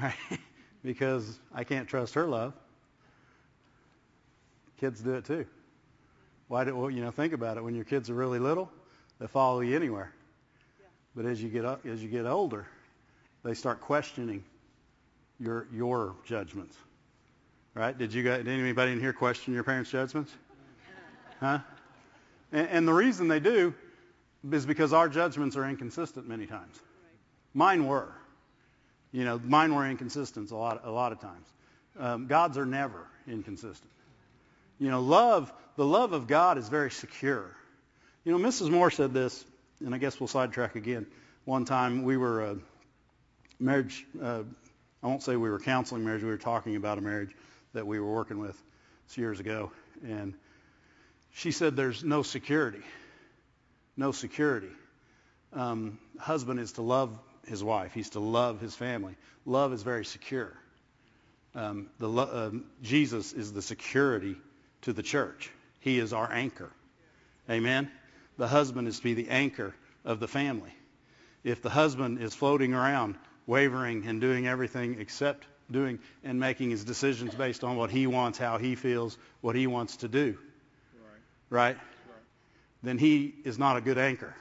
[0.00, 0.14] Right?
[0.82, 2.54] because I can't trust her love.
[4.78, 5.44] Kids do it too.
[6.48, 7.10] Why do well, you know?
[7.10, 7.64] Think about it.
[7.64, 8.70] When your kids are really little,
[9.18, 10.10] they follow you anywhere.
[11.14, 12.66] But as you get up, as you get older,
[13.44, 14.42] they start questioning
[15.38, 16.76] your your judgments.
[17.74, 17.96] Right?
[17.96, 20.32] Did you did anybody in here question your parents' judgments?
[21.38, 21.60] Huh?
[22.52, 23.74] And, and the reason they do
[24.50, 26.80] is because our judgments are inconsistent many times.
[27.54, 28.12] Mine were.
[29.12, 31.46] You know, mine were inconsistent a lot, a lot of times.
[31.98, 33.90] Um, God's are never inconsistent.
[34.78, 37.54] You know, love, the love of God is very secure.
[38.24, 38.70] You know, Mrs.
[38.70, 39.44] Moore said this,
[39.84, 41.06] and I guess we'll sidetrack again.
[41.44, 42.54] One time we were uh,
[43.58, 44.06] marriage.
[44.20, 44.42] Uh,
[45.02, 46.22] I won't say we were counseling marriage.
[46.22, 47.34] We were talking about a marriage
[47.72, 48.60] that we were working with
[49.16, 49.72] years ago,
[50.04, 50.34] and
[51.32, 52.82] she said there's no security.
[53.96, 54.70] No security.
[55.52, 57.92] Um, husband is to love his wife.
[57.92, 59.16] He's to love his family.
[59.44, 60.52] Love is very secure.
[61.54, 62.50] Um, the, uh,
[62.82, 64.36] Jesus is the security
[64.82, 65.50] to the church.
[65.80, 66.70] He is our anchor.
[67.48, 67.90] Amen.
[68.38, 70.72] The husband is to be the anchor of the family.
[71.42, 76.84] If the husband is floating around, wavering and doing everything except doing and making his
[76.84, 80.38] decisions based on what he wants, how he feels, what he wants to do,
[81.50, 81.74] right?
[81.74, 81.78] right?
[82.82, 84.34] Then he is not a good anchor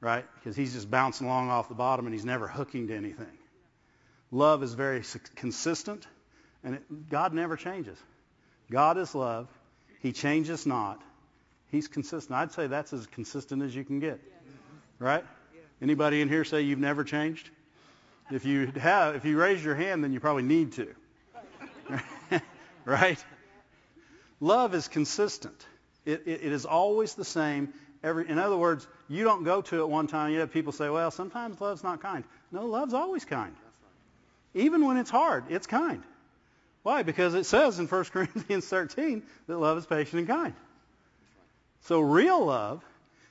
[0.00, 0.24] right?
[0.36, 3.26] Because he's just bouncing along off the bottom and he's never hooking to anything.
[4.32, 5.02] Love is very
[5.34, 6.06] consistent,
[6.62, 7.98] and it, God never changes.
[8.70, 9.48] God is love.
[10.00, 11.02] He changes not.
[11.70, 12.36] He's consistent.
[12.36, 14.20] I'd say that's as consistent as you can get.
[14.98, 15.24] Right?
[15.82, 17.50] Anybody in here say you've never changed?
[18.30, 20.88] If you have, if you raise your hand, then you probably need to.
[22.84, 23.22] right?
[24.40, 25.66] Love is consistent.
[26.04, 29.80] It, it, it is always the same every, in other words, you don't go to
[29.80, 30.32] it one time.
[30.32, 32.24] You have people say, well, sometimes love's not kind.
[32.52, 33.54] No, love's always kind.
[34.54, 36.02] Even when it's hard, it's kind.
[36.82, 37.02] Why?
[37.02, 40.54] Because it says in 1 Corinthians 13 that love is patient and kind.
[41.82, 42.82] So real love,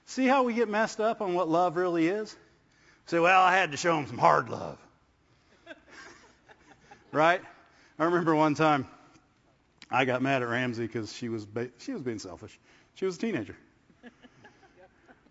[0.06, 2.36] see how we get messed up on what love really is?
[3.08, 4.78] Say, well, I had to show him some hard love.
[7.12, 7.42] Right?
[7.98, 8.88] I remember one time
[9.92, 11.48] I got mad at Ramsey because she was
[11.80, 12.58] she was being selfish.
[12.96, 13.56] She was a teenager.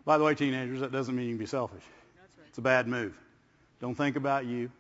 [0.05, 1.83] By the way, teenagers, that doesn't mean you can be selfish.
[2.17, 2.47] Right.
[2.49, 3.15] It's a bad move.
[3.81, 4.71] Don't think about you.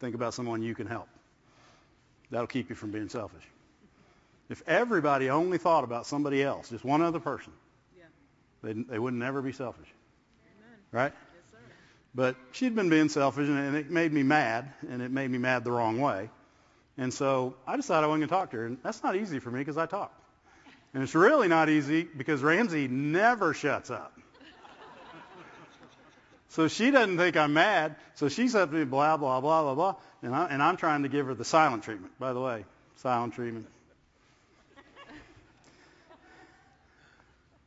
[0.00, 1.08] Think about someone you can help.
[2.30, 3.44] That'll keep you from being selfish.
[4.50, 7.52] If everybody only thought about somebody else, just one other person,
[7.96, 8.04] yeah.
[8.62, 9.88] they, they would never be selfish.
[10.58, 10.78] Amen.
[10.90, 11.12] Right?
[12.14, 15.64] But she'd been being selfish, and it made me mad, and it made me mad
[15.64, 16.30] the wrong way.
[16.96, 18.66] And so I decided I wasn't going to talk to her.
[18.66, 20.12] And that's not easy for me because I talk.
[20.92, 24.12] And it's really not easy because Ramsey never shuts up.
[26.50, 27.96] So she doesn't think I'm mad.
[28.14, 29.94] So she's up to me, blah, blah, blah, blah, blah.
[30.22, 32.64] And, I, and I'm trying to give her the silent treatment, by the way.
[32.96, 33.66] Silent treatment.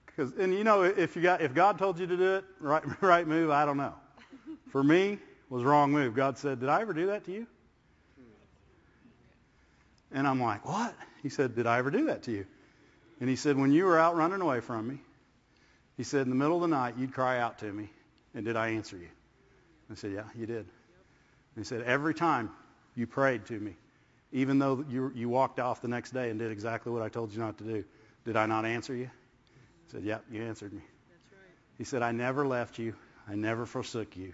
[0.06, 2.84] Because, and you know, if you got, if God told you to do it, right,
[3.02, 3.94] right move, I don't know.
[4.70, 6.14] For me, was wrong move.
[6.14, 7.48] God said, "Did I ever do that to you?"
[10.12, 12.46] And I'm like, "What?" He said, "Did I ever do that to you?"
[13.20, 15.00] And he said, "When you were out running away from me,
[15.98, 17.90] he said, in the middle of the night, you'd cry out to me,
[18.36, 19.10] and did I answer you?
[19.92, 20.58] I said, Yeah, you did.
[20.58, 20.68] And
[21.58, 22.52] he said, Every time
[22.96, 23.76] you prayed to me,
[24.32, 27.34] even though you, you walked off the next day and did exactly what I told
[27.34, 27.84] you not to do,
[28.26, 29.06] did I not answer you?
[29.06, 30.82] I said, Yep, you answered me.
[31.10, 31.52] That's right.
[31.80, 32.94] He said, I never left you.
[33.28, 34.34] I never forsook you.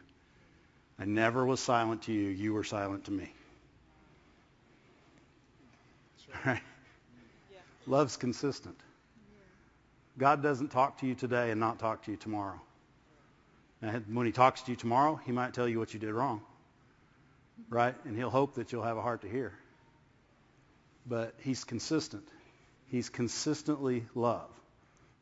[0.99, 2.29] I never was silent to you.
[2.29, 3.31] You were silent to me.
[6.45, 6.61] Right?
[7.51, 7.59] Yeah.
[7.87, 8.77] Love's consistent.
[10.17, 12.59] God doesn't talk to you today and not talk to you tomorrow.
[13.81, 16.41] And when he talks to you tomorrow, he might tell you what you did wrong.
[17.69, 17.95] Right?
[18.05, 19.53] And he'll hope that you'll have a heart to hear.
[21.05, 22.27] But he's consistent.
[22.87, 24.49] He's consistently love.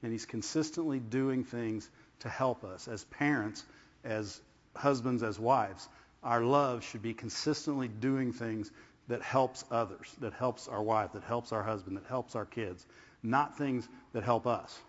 [0.04, 3.64] And he's consistently doing things to help us as parents,
[4.04, 4.40] as
[4.76, 5.88] husbands, as wives.
[6.24, 8.72] Our love should be consistently doing things
[9.08, 12.86] that helps others, that helps our wife, that helps our husband, that helps our kids,
[13.24, 14.80] not things that help us.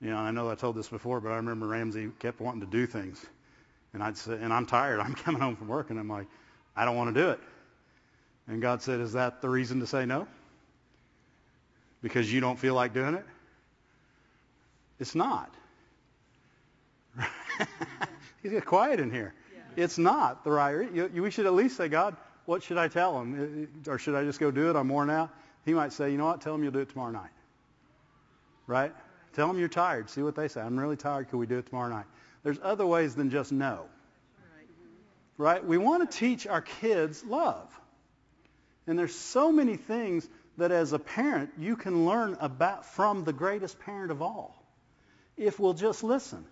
[0.00, 2.66] You know, I know I told this before, but I remember Ramsey kept wanting to
[2.66, 3.24] do things.
[3.92, 5.00] And I'd say, and I'm tired.
[5.04, 6.26] I'm coming home from work, and I'm like,
[6.76, 7.40] I don't want to do it.
[8.46, 10.26] And God said, Is that the reason to say no?
[12.02, 13.24] Because you don't feel like doing it?
[14.98, 15.52] It's not.
[18.50, 19.34] He's quiet in here.
[19.54, 19.84] Yeah.
[19.84, 20.92] It's not the right.
[20.92, 23.68] You, you, we should at least say, God, what should I tell him?
[23.86, 24.76] Or should I just go do it?
[24.76, 25.30] I'm worn out.
[25.64, 26.40] He might say, you know what?
[26.40, 27.30] Tell him you'll do it tomorrow night.
[28.66, 28.92] Right?
[29.34, 30.10] Tell them you're tired.
[30.10, 30.60] See what they say.
[30.60, 31.28] I'm really tired.
[31.28, 32.06] Can we do it tomorrow night?
[32.42, 33.84] There's other ways than just no.
[35.36, 35.64] Right?
[35.64, 37.68] We want to teach our kids love.
[38.86, 43.32] And there's so many things that as a parent you can learn about from the
[43.32, 44.64] greatest parent of all
[45.36, 46.44] if we'll just listen.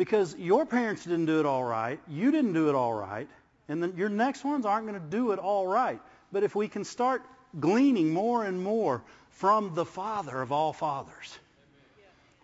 [0.00, 3.28] Because your parents didn't do it all right, you didn't do it all right,
[3.68, 6.00] and then your next ones aren't going to do it all right.
[6.32, 7.22] But if we can start
[7.60, 11.38] gleaning more and more from the Father of all fathers,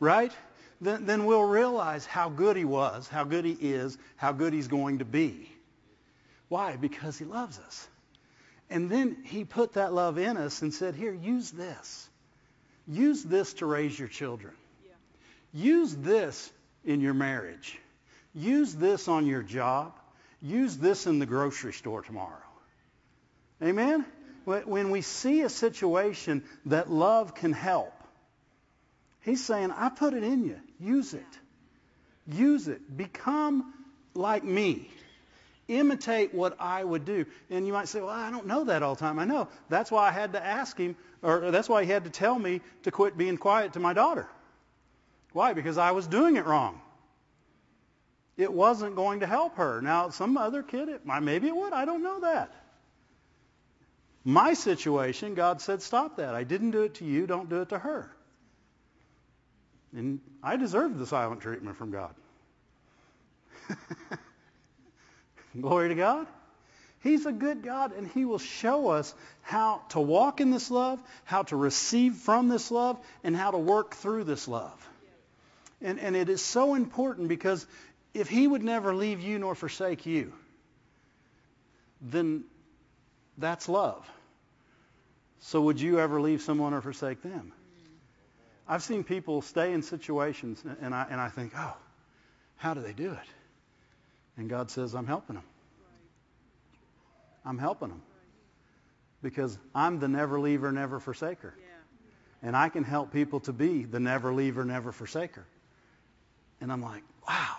[0.00, 0.32] right?
[0.82, 4.68] Then, then we'll realize how good he was, how good he is, how good he's
[4.68, 5.50] going to be.
[6.50, 6.76] Why?
[6.76, 7.88] Because he loves us.
[8.68, 12.06] And then he put that love in us and said, here, use this.
[12.86, 14.52] Use this to raise your children.
[14.84, 14.92] Yeah.
[15.54, 16.52] Use this
[16.87, 17.79] in your marriage.
[18.35, 19.92] Use this on your job.
[20.40, 22.37] Use this in the grocery store tomorrow.
[23.62, 24.05] Amen?
[24.44, 27.92] When we see a situation that love can help,
[29.22, 30.61] he's saying, I put it in you.
[30.79, 31.27] Use it.
[32.31, 32.96] Use it.
[32.96, 33.75] Become
[34.14, 34.88] like me.
[35.68, 37.27] Imitate what I would do.
[37.51, 39.18] And you might say, well, I don't know that all the time.
[39.18, 39.49] I know.
[39.68, 42.61] That's why I had to ask him, or that's why he had to tell me
[42.85, 44.29] to quit being quiet to my daughter.
[45.37, 45.53] Why?
[45.53, 46.81] Because I was doing it wrong.
[48.38, 49.83] It wasn't going to help her.
[49.83, 51.75] Now, some other kid, it, maybe it would.
[51.75, 52.55] I don't know that.
[54.25, 56.35] My situation, God said, stop that.
[56.35, 57.27] I didn't do it to you.
[57.27, 58.11] Don't do it to her.
[59.94, 62.14] And I deserved the silent treatment from God.
[65.61, 66.27] Glory to God.
[67.03, 70.99] He's a good God, and He will show us how to walk in this love,
[71.25, 74.83] how to receive from this love, and how to work through this love.
[75.82, 77.66] And, and it is so important because
[78.14, 80.32] if He would never leave you nor forsake you,
[82.00, 82.44] then
[83.38, 84.08] that's love.
[85.40, 87.52] So would you ever leave someone or forsake them?
[88.68, 91.76] I've seen people stay in situations, and I, and I think, oh,
[92.56, 93.28] how do they do it?
[94.36, 95.44] And God says, I'm helping them.
[97.44, 98.02] I'm helping them.
[99.22, 101.52] Because I'm the never leaver, never forsaker.
[102.42, 105.44] And I can help people to be the never leaver, never forsaker.
[106.60, 107.56] And I'm like, wow,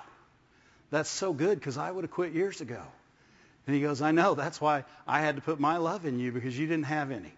[0.90, 2.82] that's so good because I would have quit years ago.
[3.66, 4.34] And he goes, I know.
[4.34, 7.34] That's why I had to put my love in you because you didn't have any.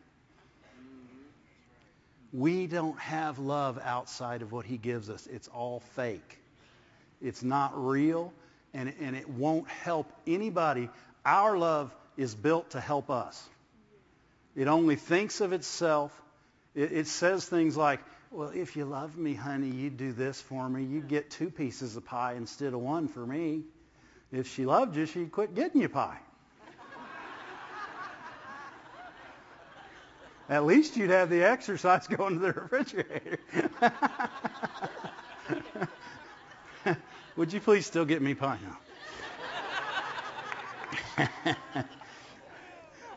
[2.31, 5.25] We don't have love outside of what he gives us.
[5.25, 6.37] It's all fake.
[7.21, 8.31] It's not real,
[8.73, 10.89] and, and it won't help anybody.
[11.25, 13.43] Our love is built to help us.
[14.55, 16.11] It only thinks of itself.
[16.75, 17.99] It, it says things like,
[18.31, 20.83] well, if you love me, honey, you'd do this for me.
[20.83, 23.63] You'd get two pieces of pie instead of one for me.
[24.31, 26.19] If she loved you, she'd quit getting you pie.
[30.47, 33.39] At least you'd have the exercise going to the refrigerator.
[37.35, 38.57] Would you please still get me pie
[41.17, 41.25] now?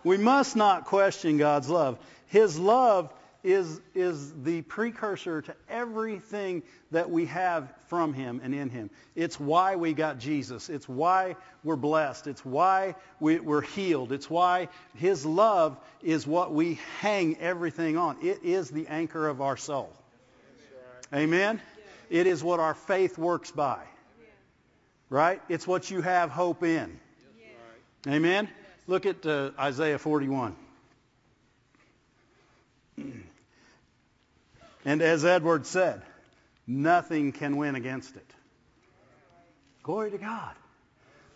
[0.05, 1.99] we must not question God's love.
[2.27, 8.71] His love is, is the precursor to everything that we have from him and in
[8.71, 8.91] him.
[9.17, 10.69] It's why we got Jesus.
[10.69, 12.27] It's why we're blessed.
[12.27, 14.13] It's why we, we're healed.
[14.13, 18.17] It's why his love is what we hang everything on.
[18.23, 19.93] It is the anchor of our soul.
[21.13, 21.61] Amen?
[22.11, 23.81] It is what our faith works by.
[25.11, 25.43] Right?
[25.49, 26.99] It's what you have hope in.
[28.09, 28.49] Amen?
[28.87, 30.57] Look at uh, Isaiah 41.
[34.85, 36.03] And as Edward said,
[36.67, 38.31] nothing can win against it.
[39.83, 40.55] Glory to God.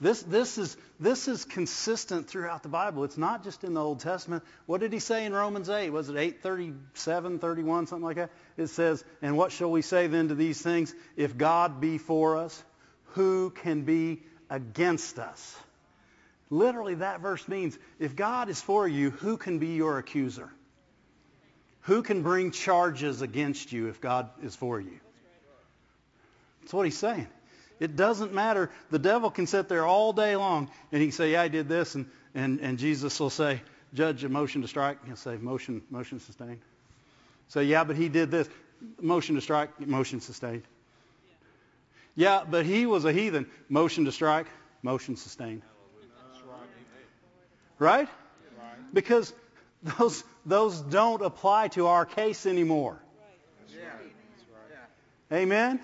[0.01, 3.05] This, this, is, this is consistent throughout the Bible.
[3.05, 4.45] It's not just in the Old Testament.
[4.67, 5.91] What did he say in Romans 8?
[5.91, 8.31] Was it 837, 31, something like that?
[8.59, 10.95] It says, And what shall we say then to these things?
[11.17, 12.63] If God be for us,
[13.15, 15.57] who can be against us?
[16.51, 20.51] Literally, that verse means, if God is for you, who can be your accuser?
[21.87, 24.99] Who can bring charges against you if God is for you?
[26.61, 27.29] That's what he's saying.
[27.79, 28.71] It doesn't matter.
[28.91, 31.69] The devil can sit there all day long and he can say, yeah, I did
[31.69, 31.95] this.
[31.95, 33.63] And, and, and Jesus will say,
[33.95, 34.99] judge, a motion to strike.
[35.07, 36.59] He'll say, motion, motion sustained.
[37.49, 38.49] Say, yeah, but he did this.
[39.01, 40.65] Motion to strike, motion sustained.
[42.17, 43.47] Yeah, but he was a heathen.
[43.69, 44.47] Motion to strike,
[44.83, 45.63] motion sustained.
[47.79, 48.09] Right?
[48.93, 49.33] Because
[49.87, 53.01] those, those don't apply to our case anymore.
[55.33, 55.81] Amen?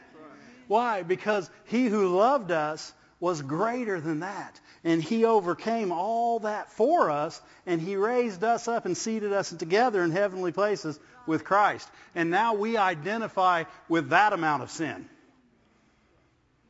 [0.68, 1.02] Why?
[1.02, 4.60] Because he who loved us was greater than that.
[4.84, 9.50] And he overcame all that for us, and he raised us up and seated us
[9.50, 11.88] together in heavenly places with Christ.
[12.14, 15.08] And now we identify with that amount of sin,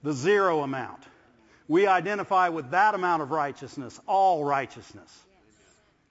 [0.02, 1.02] the zero amount.
[1.68, 5.10] We identify with that amount of righteousness, all righteousness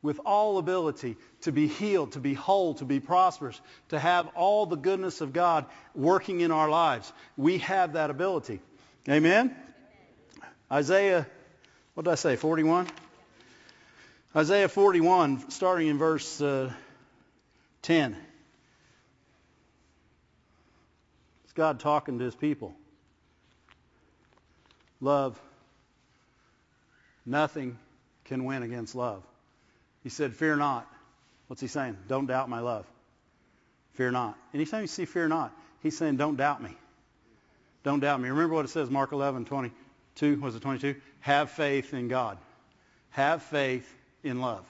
[0.01, 4.65] with all ability to be healed, to be whole, to be prosperous, to have all
[4.65, 7.11] the goodness of God working in our lives.
[7.37, 8.59] We have that ability.
[9.07, 9.55] Amen?
[10.71, 11.27] Isaiah,
[11.93, 12.87] what did I say, 41?
[14.35, 16.71] Isaiah 41, starting in verse uh,
[17.83, 18.15] 10.
[21.43, 22.73] It's God talking to his people.
[25.01, 25.39] Love.
[27.25, 27.77] Nothing
[28.25, 29.23] can win against love.
[30.03, 30.87] He said, Fear not.
[31.47, 31.97] What's he saying?
[32.07, 32.85] Don't doubt my love.
[33.93, 34.37] Fear not.
[34.53, 36.75] Anytime you see fear not, he's saying, Don't doubt me.
[37.83, 38.29] Don't doubt me.
[38.29, 40.95] Remember what it says, Mark 11, 22, was it 22?
[41.21, 42.37] Have faith in God.
[43.09, 43.91] Have faith
[44.23, 44.65] in love.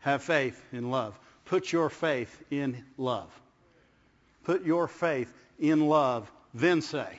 [0.00, 1.18] Have faith in love.
[1.44, 3.30] Put your faith in love.
[4.44, 7.18] Put your faith in love, then say.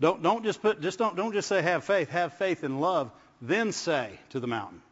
[0.00, 3.12] Don't, don't just put just don't don't just say have faith, have faith in love,
[3.40, 4.82] then say to the mountain.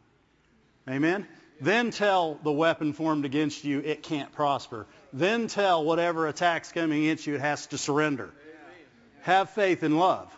[0.89, 1.27] Amen?
[1.59, 4.87] Then tell the weapon formed against you it can't prosper.
[5.13, 8.31] Then tell whatever attack's coming against you it has to surrender.
[9.21, 10.35] Have faith in love.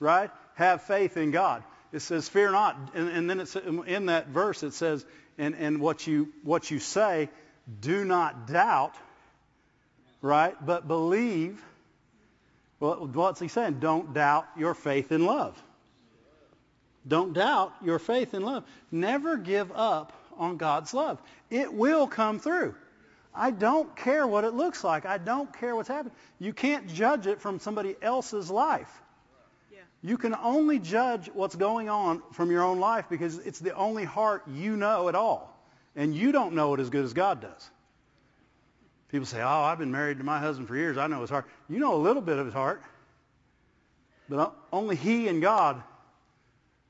[0.00, 0.30] Right?
[0.54, 1.62] Have faith in God.
[1.92, 2.76] It says, fear not.
[2.94, 5.06] And, and then it's, in that verse it says,
[5.38, 7.28] and, and what, you, what you say,
[7.80, 8.94] do not doubt,
[10.20, 10.54] right?
[10.64, 11.62] But believe.
[12.80, 13.78] Well, what's he saying?
[13.78, 15.60] Don't doubt your faith in love.
[17.06, 18.64] Don't doubt your faith and love.
[18.90, 21.20] Never give up on God's love.
[21.50, 22.74] It will come through.
[23.34, 25.06] I don't care what it looks like.
[25.06, 26.14] I don't care what's happening.
[26.38, 28.90] You can't judge it from somebody else's life.
[29.72, 29.80] Yeah.
[30.02, 34.04] You can only judge what's going on from your own life because it's the only
[34.04, 35.50] heart you know at all.
[35.96, 37.70] And you don't know it as good as God does.
[39.08, 40.96] People say, oh, I've been married to my husband for years.
[40.96, 41.46] I know his heart.
[41.68, 42.82] You know a little bit of his heart.
[44.28, 45.82] But only he and God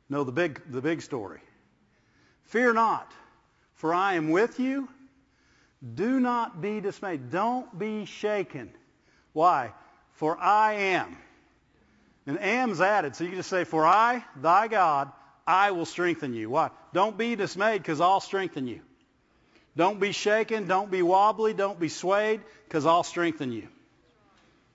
[0.08, 1.40] know the big, the big story.
[2.44, 3.10] Fear not,
[3.74, 4.88] for I am with you.
[5.94, 7.30] Do not be dismayed.
[7.30, 8.70] Don't be shaken.
[9.32, 9.72] Why?
[10.12, 11.16] For I am.
[12.26, 13.16] And am's added.
[13.16, 15.12] So you can just say, For I, thy God,
[15.46, 16.48] I will strengthen you.
[16.48, 16.70] Why?
[16.94, 18.80] Don't be dismayed because I'll strengthen you.
[19.76, 20.66] Don't be shaken.
[20.66, 21.52] Don't be wobbly.
[21.52, 23.68] Don't be swayed because I'll strengthen you.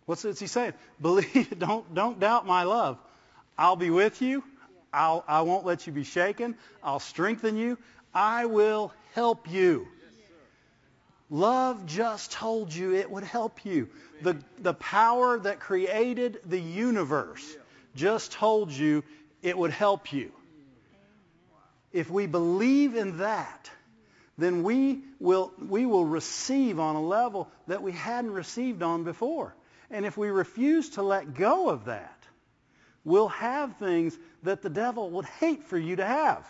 [0.06, 0.74] What's he saying?
[1.02, 1.58] Believe.
[1.58, 3.00] Don't don't doubt my love.
[3.58, 4.44] I'll be with you.
[4.94, 6.56] I'll, I won't let you be shaken.
[6.84, 7.78] I'll strengthen you.
[8.14, 9.88] I will help you.
[11.30, 13.90] Love just told you it would help you.
[14.24, 17.56] The, the power that created the universe
[17.96, 19.04] just told you
[19.44, 20.32] it would help you.
[21.94, 23.70] If we believe in that,
[24.38, 29.54] then we will, we will receive on a level that we hadn't received on before.
[29.92, 32.18] And if we refuse to let go of that,
[33.04, 36.45] we'll have things that the devil would hate for you to have.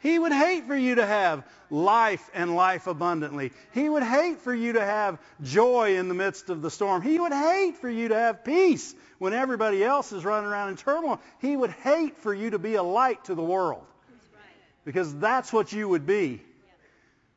[0.00, 3.52] He would hate for you to have life and life abundantly.
[3.74, 7.02] He would hate for you to have joy in the midst of the storm.
[7.02, 10.76] He would hate for you to have peace when everybody else is running around in
[10.76, 11.20] turmoil.
[11.40, 13.84] He would hate for you to be a light to the world.
[14.86, 16.40] Because that's what you would be.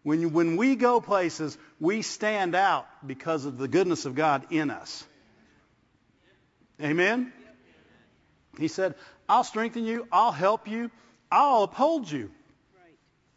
[0.03, 4.45] When, you, when we go places, we stand out because of the goodness of God
[4.51, 5.05] in us.
[6.81, 7.31] Amen?
[8.57, 8.95] He said,
[9.27, 10.91] I'll strengthen you, I'll help you,
[11.31, 12.29] I'll uphold you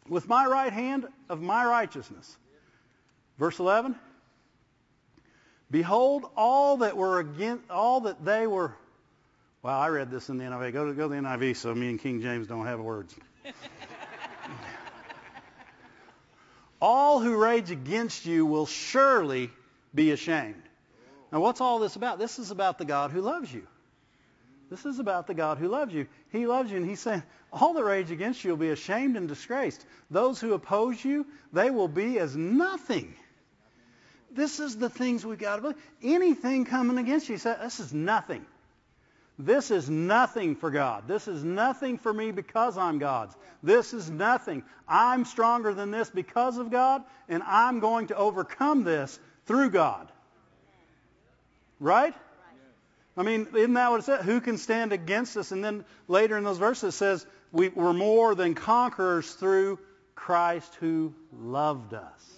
[0.07, 2.37] with my right hand of my righteousness.
[3.37, 3.95] Verse 11.
[5.69, 8.73] Behold, all that were against, all that they were.
[9.63, 10.73] Well, I read this in the NIV.
[10.73, 13.13] Go to, go to the NIV so me and King James don't have words.
[16.81, 19.49] all who rage against you will surely
[19.93, 20.61] be ashamed.
[21.31, 22.19] Now, what's all this about?
[22.19, 23.67] This is about the God who loves you.
[24.69, 26.07] This is about the God who loves you.
[26.31, 29.27] He loves you, and He's saying, all that rage against you will be ashamed and
[29.27, 29.85] disgraced.
[30.11, 33.15] Those who oppose you, they will be as nothing.
[34.31, 35.77] this is the things we've got to believe.
[36.03, 38.45] Anything coming against you, say, this is nothing.
[39.39, 41.07] This is nothing for God.
[41.07, 43.35] This is nothing for me because I'm God's.
[43.61, 44.63] This is nothing.
[44.87, 50.11] I'm stronger than this because of God, and I'm going to overcome this through God.
[51.79, 52.15] Right?
[53.17, 54.23] I mean, isn't that what it says?
[54.23, 55.51] Who can stand against us?
[55.51, 59.79] And then later in those verses it says, we, are more than conquerors through
[60.13, 62.33] Christ who loved us.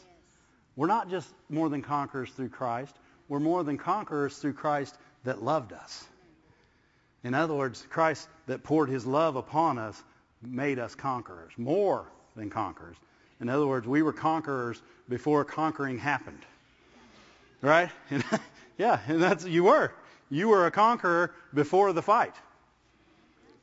[0.75, 2.95] We're not just more than conquerors through Christ.
[3.27, 6.07] We're more than conquerors through Christ that loved us.
[7.23, 10.01] In other words, Christ that poured his love upon us
[10.41, 12.05] made us conquerors, more
[12.37, 12.95] than conquerors.
[13.41, 16.39] In other words, we were conquerors before conquering happened.
[17.61, 17.89] Right?
[18.79, 19.91] Yeah, and that's you were.
[20.29, 22.33] You were a conqueror before the fight.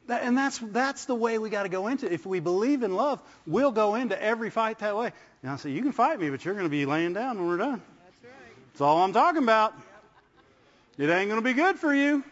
[0.09, 2.13] That, and that's that's the way we got to go into it.
[2.13, 5.13] If we believe in love, we'll go into every fight that way.
[5.43, 7.49] And I say, you can fight me, but you're going to be laying down when
[7.49, 7.83] we're done.
[8.05, 8.55] That's right.
[8.73, 9.75] That's all I'm talking about.
[10.97, 12.25] It ain't going to be good for you.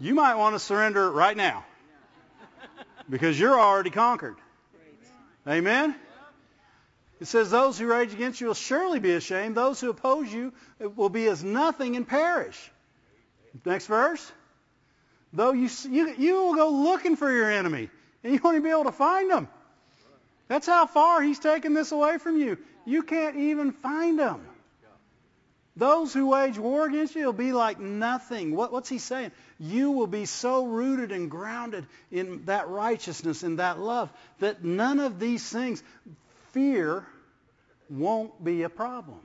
[0.00, 1.64] You might want to surrender right now
[3.10, 4.36] because you're already conquered.
[5.46, 5.94] Amen?
[7.20, 9.56] It says, Those who rage against you will surely be ashamed.
[9.56, 12.70] Those who oppose you will be as nothing and perish.
[13.64, 14.32] Next verse.
[15.32, 17.90] Though you, you, you will go looking for your enemy,
[18.24, 19.48] and you won't even be able to find them.
[20.48, 22.56] That's how far he's taken this away from you.
[22.86, 24.40] You can't even find them.
[25.76, 28.56] Those who wage war against you will be like nothing.
[28.56, 29.30] What, what's he saying?
[29.60, 34.98] You will be so rooted and grounded in that righteousness and that love that none
[34.98, 35.84] of these things,
[36.50, 37.06] fear,
[37.88, 39.20] won't be a problem.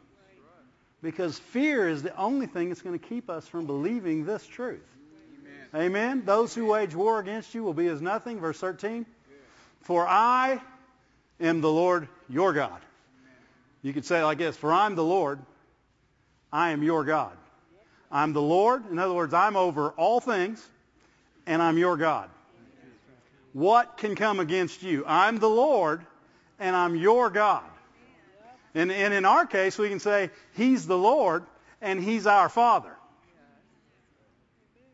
[1.04, 4.82] Because fear is the only thing that's going to keep us from believing this truth.
[5.74, 5.86] Amen.
[5.86, 6.26] Amen.
[6.26, 8.40] Those who wage war against you will be as nothing.
[8.40, 9.06] Verse 13.
[9.82, 10.62] For I
[11.42, 12.80] am the Lord your God.
[13.82, 15.40] You could say it like this, for I'm the Lord
[16.54, 17.36] I am your God.
[18.12, 18.90] I'm the Lord.
[18.92, 20.64] In other words, I'm over all things,
[21.48, 22.30] and I'm your God.
[23.54, 25.04] What can come against you?
[25.06, 26.06] I'm the Lord,
[26.60, 27.64] and I'm your God.
[28.76, 31.46] And, and in our case, we can say, He's the Lord,
[31.82, 32.96] and He's our Father.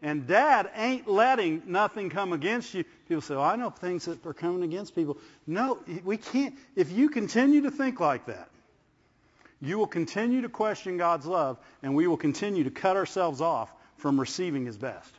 [0.02, 2.86] And Dad ain't letting nothing come against you.
[3.08, 5.18] People say, well, I know things that are coming against people.
[5.46, 6.56] No, we can't.
[6.76, 8.50] If you continue to think like that,
[9.62, 13.70] you will continue to question God's love, and we will continue to cut ourselves off
[13.98, 15.14] from receiving His best.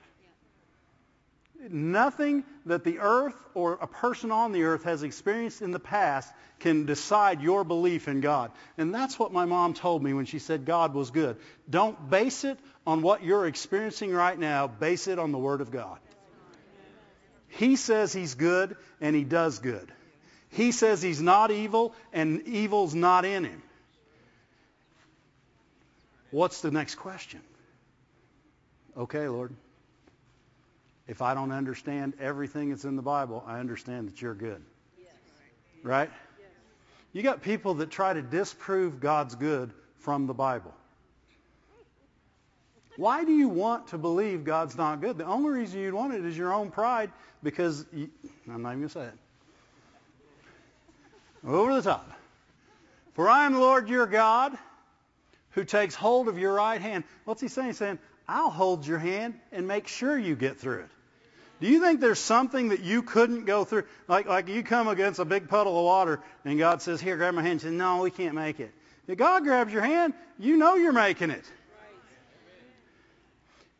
[1.69, 6.33] Nothing that the earth or a person on the earth has experienced in the past
[6.59, 8.51] can decide your belief in God.
[8.79, 11.37] And that's what my mom told me when she said God was good.
[11.69, 14.69] Don't base it on what you're experiencing right now.
[14.69, 15.99] Base it on the Word of God.
[17.49, 19.93] He says He's good, and He does good.
[20.51, 23.63] He says He's not evil, and evil's not in Him.
[26.31, 27.41] What's the next question?
[28.97, 29.53] Okay, Lord.
[31.11, 34.63] If I don't understand everything that's in the Bible, I understand that you're good.
[34.97, 35.09] Yes.
[35.83, 36.09] Right?
[36.39, 36.49] Yes.
[37.13, 40.73] You got people that try to disprove God's good from the Bible.
[42.97, 45.19] Why do you want to believe God's not good?
[45.19, 47.11] The only reason you'd want it is your own pride
[47.43, 48.09] because you,
[48.49, 49.15] I'm not even going to say it.
[51.45, 52.09] Over the top.
[53.15, 54.57] For I am the Lord your God
[55.51, 57.03] who takes hold of your right hand.
[57.25, 57.67] What's he saying?
[57.67, 57.99] He's saying,
[58.29, 60.91] I'll hold your hand and make sure you get through it.
[61.61, 63.85] Do you think there's something that you couldn't go through?
[64.09, 67.35] Like, like you come against a big puddle of water and God says, here, grab
[67.35, 67.53] my hand.
[67.53, 68.73] And say, no, we can't make it.
[69.07, 71.45] If God grabs your hand, you know you're making it.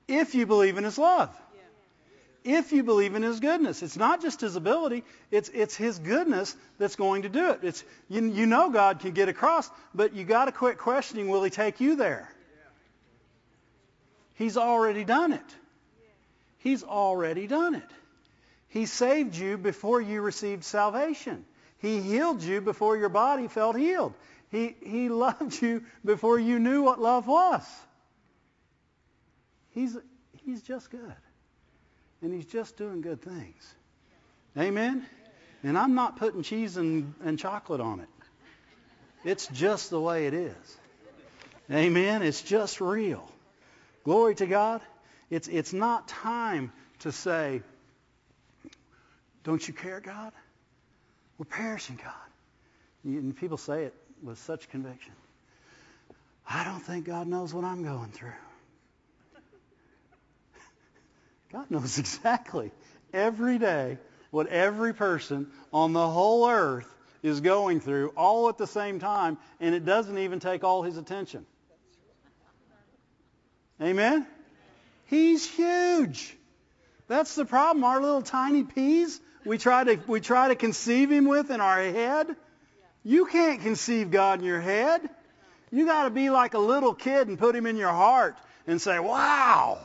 [0.09, 1.31] If you believe in his love
[2.45, 3.83] if you believe in his goodness.
[3.83, 7.61] It's not just his ability, it's, it's his goodness that's going to do it.
[7.63, 11.43] It's, you, you know God can get across, but you got to quit questioning, will
[11.43, 12.33] he take you there?
[14.35, 15.57] He's already done it.
[16.61, 17.91] He's already done it.
[18.69, 21.45] He saved you before you received salvation.
[21.79, 24.15] He healed you before your body felt healed.
[24.51, 27.67] He, he loved you before you knew what love was.
[29.71, 29.97] He's,
[30.45, 31.17] he's just good
[32.23, 33.75] and he's just doing good things.
[34.59, 35.07] Amen?
[35.63, 38.09] And I'm not putting cheese and, and chocolate on it.
[39.25, 40.77] It's just the way it is.
[41.71, 42.23] Amen?
[42.23, 43.31] It's just real.
[44.05, 44.81] Glory to God.
[45.31, 47.63] It's, it's not time to say,
[49.45, 50.33] don't you care, God?
[51.39, 52.13] We're perishing, God.
[53.05, 55.13] And people say it with such conviction.
[56.49, 58.33] I don't think God knows what I'm going through.
[61.53, 62.73] God knows exactly
[63.13, 63.99] every day
[64.31, 69.39] what every person on the whole earth is going through all at the same time,
[69.61, 71.47] and it doesn't even take all his attention.
[73.81, 74.27] Amen?
[75.11, 76.37] He's huge.
[77.09, 77.83] That's the problem.
[77.83, 81.83] Our little tiny peas, we try to, we try to conceive him with in our
[81.83, 82.37] head.
[83.03, 85.11] You can't conceive God in your head.
[85.73, 88.37] You got to be like a little kid and put him in your heart
[88.69, 89.79] and say, wow,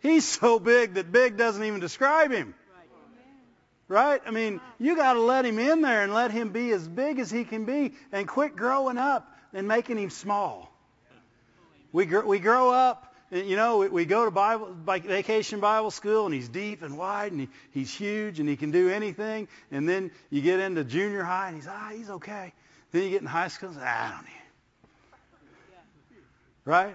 [0.00, 2.54] he's so big that big doesn't even describe him.
[3.88, 4.20] Right?
[4.26, 7.18] I mean, you got to let him in there and let him be as big
[7.18, 10.70] as he can be and quit growing up and making him small.
[11.92, 16.34] We, gr- we grow up, you know, we, go to Bible, vacation Bible school and
[16.34, 19.48] he's deep and wide and he, he's huge and he can do anything.
[19.72, 22.52] And then you get into junior high and he's, ah, he's okay.
[22.92, 24.30] Then you get in high school and ah, I don't need
[26.64, 26.94] Right?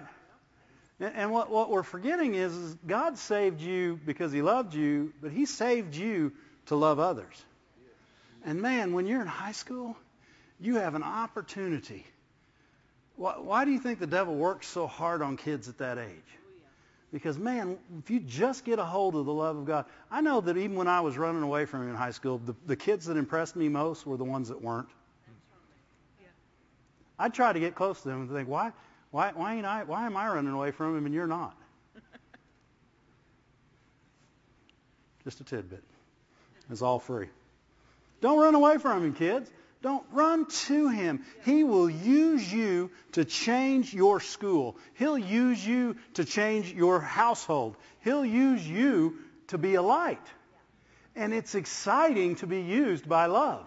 [0.98, 5.32] And what, what we're forgetting is, is God saved you because he loved you, but
[5.32, 6.32] he saved you
[6.66, 7.34] to love others.
[8.44, 9.96] And man, when you're in high school,
[10.58, 12.06] you have an opportunity.
[13.20, 16.38] Why, why do you think the devil works so hard on kids at that age?
[17.12, 20.40] Because man, if you just get a hold of the love of God, I know
[20.40, 23.04] that even when I was running away from him in high school, the, the kids
[23.04, 24.88] that impressed me most were the ones that weren't.
[27.18, 28.72] I'd try to get close to them and think, why,
[29.10, 31.54] why, why, ain't I, why am I running away from him and you're not?
[35.24, 35.84] Just a tidbit.
[36.70, 37.28] It's all free.
[38.22, 39.50] Don't run away from him, kids.
[39.82, 41.24] Don't run to him.
[41.44, 44.76] He will use you to change your school.
[44.94, 47.76] He'll use you to change your household.
[48.00, 49.16] He'll use you
[49.48, 50.18] to be a light.
[51.16, 53.66] And it's exciting to be used by love.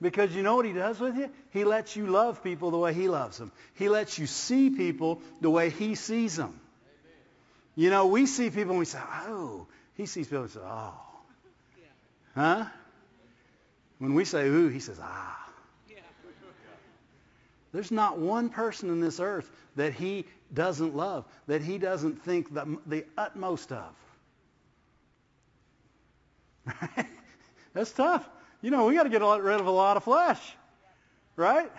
[0.00, 1.30] Because you know what he does with you?
[1.50, 3.50] He lets you love people the way he loves them.
[3.74, 6.60] He lets you see people the way he sees them.
[7.74, 9.66] You know, we see people and we say, oh.
[9.94, 10.94] He sees people and says, oh.
[12.34, 12.66] Huh?
[13.98, 15.40] When we say ooh, he says, ah.
[17.72, 22.54] There's not one person in this earth that he doesn't love, that he doesn't think
[22.54, 23.94] the, the utmost of.
[27.74, 28.28] That's tough
[28.64, 30.40] you know, we got to get rid of a lot of flesh,
[31.36, 31.70] right?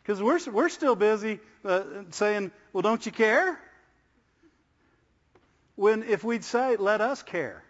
[0.00, 3.58] Because we're, we're still busy uh, saying, well, don't you care?
[5.74, 7.64] When if we'd say, let us care,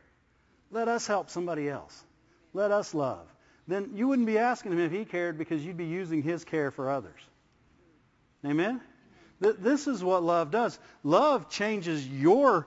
[0.71, 2.05] let us help somebody else,
[2.53, 3.27] let us love,
[3.69, 6.71] then you wouldn't be asking him if he cared because you'd be using his care
[6.71, 7.21] for others.
[8.45, 8.81] Amen?
[9.41, 10.79] This is what love does.
[11.03, 12.67] Love changes your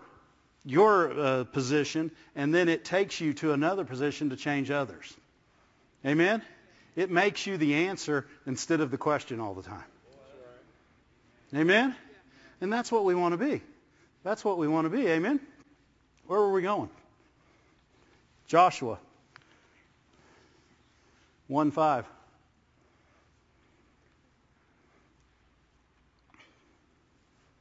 [0.67, 5.13] your uh, position, and then it takes you to another position to change others.
[6.03, 6.41] Amen?
[6.95, 9.83] It makes you the answer instead of the question all the time.
[11.53, 11.95] Amen?
[12.61, 13.61] And that's what we want to be.
[14.23, 15.07] That's what we want to be.
[15.07, 15.39] Amen?
[16.25, 16.89] Where were we going?
[18.47, 18.97] Joshua
[21.47, 22.05] 1 5.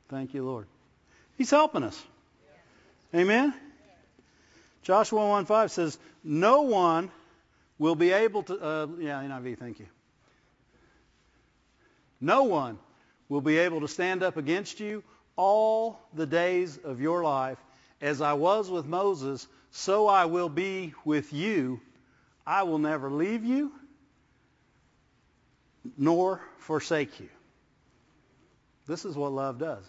[0.08, 0.66] Thank you, Lord.
[1.36, 2.00] He's helping us.
[3.14, 3.54] Amen?
[4.82, 7.10] Joshua 1 5 says, No one
[7.78, 9.86] will be able to, uh, yeah, NIV, thank you.
[12.20, 12.78] No one
[13.28, 15.02] will be able to stand up against you
[15.36, 17.58] all the days of your life.
[18.00, 21.80] As I was with Moses, so I will be with you.
[22.46, 23.72] I will never leave you
[25.96, 27.28] nor forsake you.
[28.86, 29.84] This is what love does.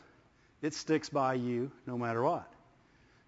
[0.62, 2.50] It sticks by you no matter what.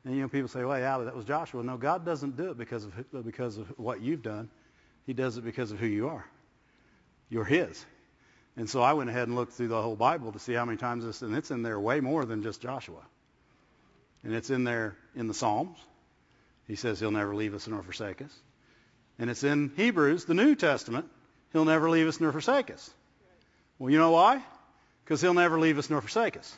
[0.03, 2.57] And you know, people say, "Well, yeah, that was Joshua." No, God doesn't do it
[2.57, 4.49] because of because of what you've done.
[5.05, 6.25] He does it because of who you are.
[7.29, 7.85] You're His.
[8.55, 10.77] And so I went ahead and looked through the whole Bible to see how many
[10.77, 13.05] times this, and it's in there way more than just Joshua.
[14.23, 15.77] And it's in there in the Psalms.
[16.65, 18.33] He says He'll never leave us nor forsake us.
[19.19, 21.05] And it's in Hebrews, the New Testament.
[21.53, 22.89] He'll never leave us nor forsake us.
[23.79, 24.43] Well, you know why?
[25.03, 26.57] Because He'll never leave us nor forsake us.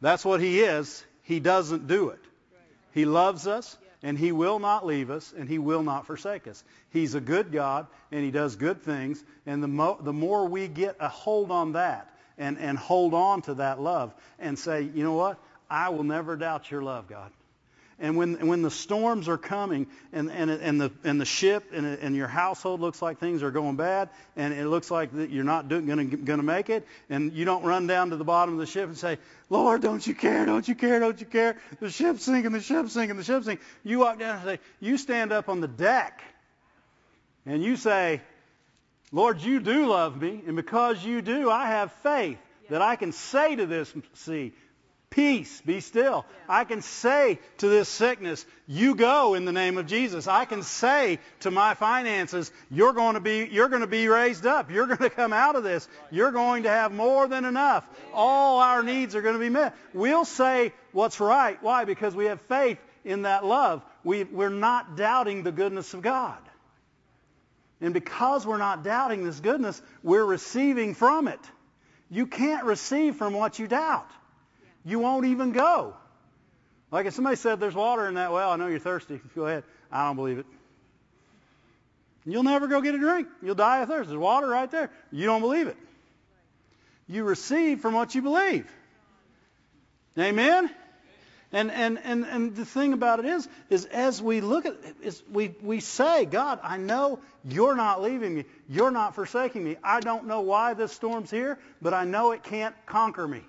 [0.00, 1.04] That's what He is.
[1.22, 2.20] He doesn't do it.
[2.92, 6.62] He loves us, and He will not leave us, and He will not forsake us.
[6.90, 9.22] He's a good God, and He does good things.
[9.44, 13.42] And the, mo- the more we get a hold on that and, and hold on
[13.42, 15.38] to that love and say, you know what?
[15.68, 17.30] I will never doubt your love, God.
[17.98, 21.86] And when, when the storms are coming and, and, and, the, and the ship and,
[21.86, 25.44] and your household looks like things are going bad and it looks like that you're
[25.44, 25.86] not going
[26.24, 28.98] to make it and you don't run down to the bottom of the ship and
[28.98, 29.16] say,
[29.48, 30.44] Lord, don't you care?
[30.44, 31.00] Don't you care?
[31.00, 31.56] Don't you care?
[31.80, 33.64] The ship's sinking, the ship's sinking, the ship's sinking.
[33.82, 36.22] You walk down and say, you stand up on the deck
[37.46, 38.20] and you say,
[39.10, 40.42] Lord, you do love me.
[40.46, 42.38] And because you do, I have faith
[42.68, 44.52] that I can say to this sea,
[45.10, 46.26] Peace, be still.
[46.48, 50.26] I can say to this sickness, you go in the name of Jesus.
[50.26, 54.46] I can say to my finances, you're going to be, you're going to be raised
[54.46, 54.70] up.
[54.70, 55.88] You're going to come out of this.
[56.10, 57.86] You're going to have more than enough.
[58.12, 59.74] All our needs are going to be met.
[59.94, 61.62] We'll say what's right.
[61.62, 61.84] Why?
[61.84, 63.82] Because we have faith in that love.
[64.04, 66.38] We, we're not doubting the goodness of God.
[67.80, 71.40] And because we're not doubting this goodness, we're receiving from it.
[72.10, 74.10] You can't receive from what you doubt.
[74.86, 75.94] You won't even go.
[76.92, 79.20] Like if somebody said there's water in that well, I know you're thirsty.
[79.34, 79.64] Go ahead.
[79.90, 80.46] I don't believe it.
[82.24, 83.28] You'll never go get a drink.
[83.40, 84.08] You'll die of thirst.
[84.08, 84.90] There's water right there.
[85.12, 85.76] You don't believe it.
[87.08, 88.68] You receive from what you believe.
[90.18, 90.68] Amen?
[91.52, 95.22] And, and, and, and the thing about it is, is as we look at is
[95.30, 98.44] we, we say, God, I know you're not leaving me.
[98.68, 99.76] You're not forsaking me.
[99.84, 103.42] I don't know why this storm's here, but I know it can't conquer me.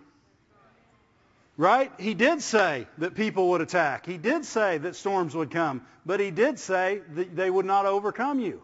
[1.57, 1.91] Right?
[1.99, 4.05] He did say that people would attack.
[4.05, 5.81] He did say that storms would come.
[6.05, 8.61] But he did say that they would not overcome you.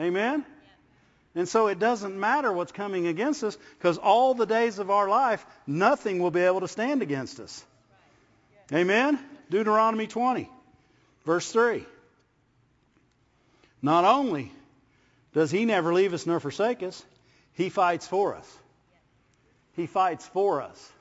[0.00, 0.44] Amen?
[1.34, 5.08] And so it doesn't matter what's coming against us because all the days of our
[5.08, 7.64] life, nothing will be able to stand against us.
[8.72, 9.18] Amen?
[9.50, 10.48] Deuteronomy 20,
[11.24, 11.84] verse 3.
[13.82, 14.50] Not only
[15.34, 17.04] does he never leave us nor forsake us,
[17.52, 18.58] he fights for us.
[19.74, 20.92] He fights for us.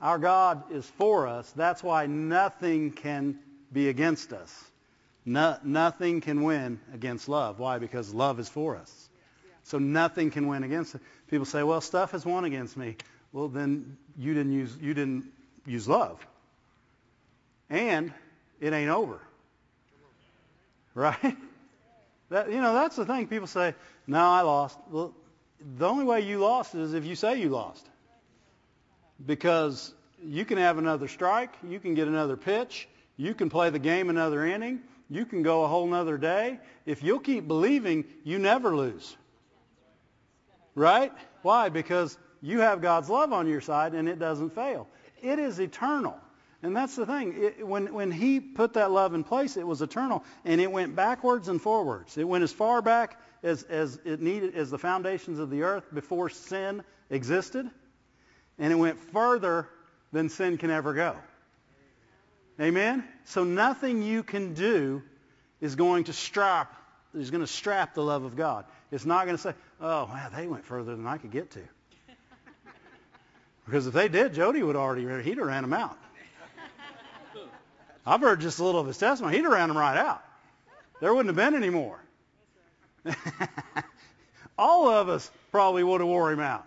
[0.00, 1.50] Our God is for us.
[1.52, 3.38] That's why nothing can
[3.72, 4.64] be against us.
[5.26, 7.58] No, nothing can win against love.
[7.58, 7.78] Why?
[7.78, 9.08] Because love is for us.
[9.64, 11.02] So nothing can win against it.
[11.28, 12.96] People say, "Well, stuff has won against me."
[13.32, 15.30] Well, then you didn't use you didn't
[15.66, 16.26] use love.
[17.68, 18.12] And
[18.60, 19.20] it ain't over.
[20.94, 21.36] Right?
[22.30, 23.26] That, you know, that's the thing.
[23.26, 23.74] People say,
[24.06, 25.12] "No, I lost." Well,
[25.78, 27.89] the only way you lost is if you say you lost.
[29.24, 29.92] Because
[30.24, 34.10] you can have another strike, you can get another pitch, you can play the game
[34.10, 36.60] another inning, you can go a whole nother day.
[36.86, 39.16] If you'll keep believing, you never lose.
[40.74, 41.12] Right?
[41.42, 41.68] Why?
[41.68, 44.88] Because you have God's love on your side and it doesn't fail.
[45.22, 46.16] It is eternal.
[46.62, 47.34] And that's the thing.
[47.36, 50.24] It, when, when he put that love in place, it was eternal.
[50.44, 52.18] And it went backwards and forwards.
[52.18, 55.84] It went as far back as, as it needed, as the foundations of the earth
[55.92, 57.70] before sin existed.
[58.60, 59.66] And it went further
[60.12, 61.16] than sin can ever go.
[62.60, 63.02] Amen?
[63.24, 65.02] So nothing you can do
[65.60, 66.76] is going to strap
[67.14, 68.64] is going to strap the love of God.
[68.90, 71.60] It's not going to say, oh, wow, they went further than I could get to.
[73.66, 75.96] Because if they did, Jody would already, he'd have ran them out.
[78.06, 79.36] I've heard just a little of his testimony.
[79.36, 80.24] He'd have ran them right out.
[81.00, 82.00] There wouldn't have been any more.
[84.58, 86.66] All of us probably would have wore him out.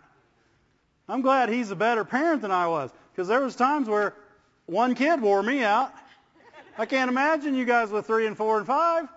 [1.14, 4.16] I'm glad he's a better parent than I was because there was times where
[4.66, 5.94] one kid wore me out.
[6.76, 9.08] I can't imagine you guys with three and four and five.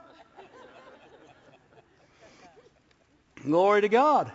[3.42, 4.30] Glory to God.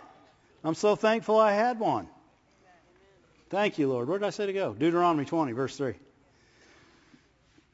[0.64, 2.08] I'm so thankful I had one.
[3.52, 4.08] Thank you, Lord.
[4.08, 4.74] Where did I say to go?
[4.74, 5.94] Deuteronomy 20, verse 3.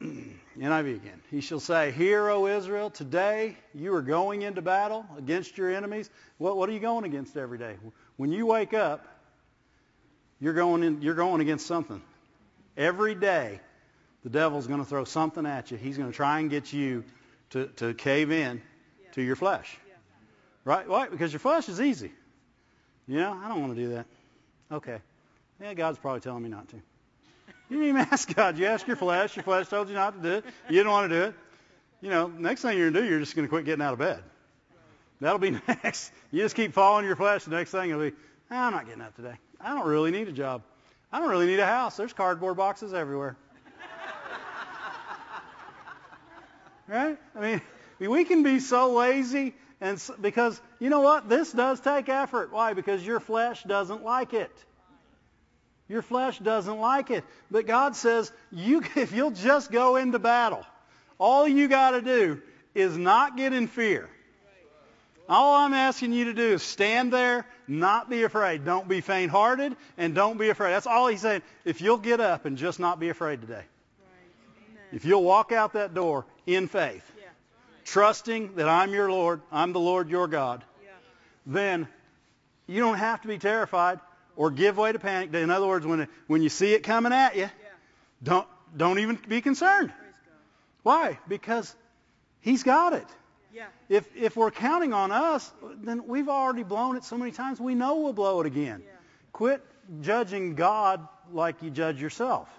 [0.60, 1.22] NIV again.
[1.32, 6.10] He shall say, Hear, O Israel, today you are going into battle against your enemies.
[6.40, 7.78] What, what are you going against every day?
[8.18, 9.16] When you wake up,
[10.40, 12.02] you're going, in, you're going against something.
[12.76, 13.60] Every day,
[14.24, 15.78] the devil's going to throw something at you.
[15.78, 17.04] He's going to try and get you
[17.52, 18.62] to, to cave in
[19.02, 19.12] yeah.
[19.14, 19.78] to your flesh.
[19.88, 19.94] Yeah.
[20.66, 20.88] Right?
[20.88, 21.08] Why?
[21.08, 22.12] Because your flesh is easy.
[23.08, 24.06] You know, I don't want to do that.
[24.72, 25.00] Okay.
[25.62, 26.76] Yeah, God's probably telling me not to.
[26.76, 28.58] You didn't even ask God.
[28.58, 29.36] You asked your flesh.
[29.36, 30.46] Your flesh told you not to do it.
[30.70, 31.36] You didn't want to do it.
[32.02, 33.94] You know, next thing you're going to do, you're just going to quit getting out
[33.94, 34.22] of bed.
[35.20, 36.12] That'll be next.
[36.32, 37.46] You just keep following your flesh.
[37.46, 38.16] The next thing will be,
[38.52, 39.36] ah, I'm not getting up today.
[39.60, 40.62] I don't really need a job.
[41.12, 41.97] I don't really need a house.
[41.97, 43.36] There's cardboard boxes everywhere.
[46.88, 47.18] right?
[47.36, 47.62] I mean,
[47.99, 51.30] we can be so lazy and because you know what?
[51.30, 52.51] This does take effort.
[52.51, 52.74] Why?
[52.74, 54.51] Because your flesh doesn't like it.
[55.88, 57.24] Your flesh doesn't like it.
[57.51, 60.66] But God says, you if you'll just go into battle,
[61.20, 62.41] all you got to do
[62.74, 64.10] is not get in fear.
[65.30, 68.63] All I'm asking you to do is stand there, not be afraid.
[68.63, 70.71] Don't be faint hearted, and don't be afraid.
[70.71, 71.41] That's all he's saying.
[71.65, 73.53] If you'll get up and just not be afraid today.
[73.55, 73.63] Right.
[74.93, 77.25] If you'll walk out that door in faith, yeah.
[77.84, 80.91] trusting that I'm your Lord, I'm the Lord your God, yeah.
[81.45, 81.88] then
[82.65, 83.99] you don't have to be terrified
[84.38, 85.34] or give way to panic.
[85.34, 87.49] In other words, when, when you see it coming at you, yeah.
[88.23, 88.47] don't,
[88.78, 89.91] don't even be concerned.
[90.84, 91.19] Why?
[91.28, 91.75] Because
[92.39, 93.07] he's got it.
[93.54, 93.68] Yeah.
[93.89, 97.60] If if we're counting on us, then we've already blown it so many times.
[97.60, 98.84] We know we'll blow it again.
[98.86, 98.91] Yeah.
[99.32, 99.64] quit
[100.02, 102.50] judging God like you judge yourself.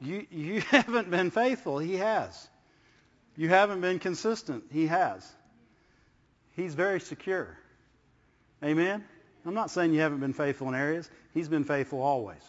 [0.00, 1.78] You, you haven't been faithful.
[1.78, 2.48] He has.
[3.36, 4.64] You haven't been consistent.
[4.72, 5.26] He has.
[6.54, 7.58] He's very secure.
[8.64, 9.04] Amen?
[9.44, 11.08] I'm not saying you haven't been faithful in areas.
[11.34, 12.42] He's been faithful always.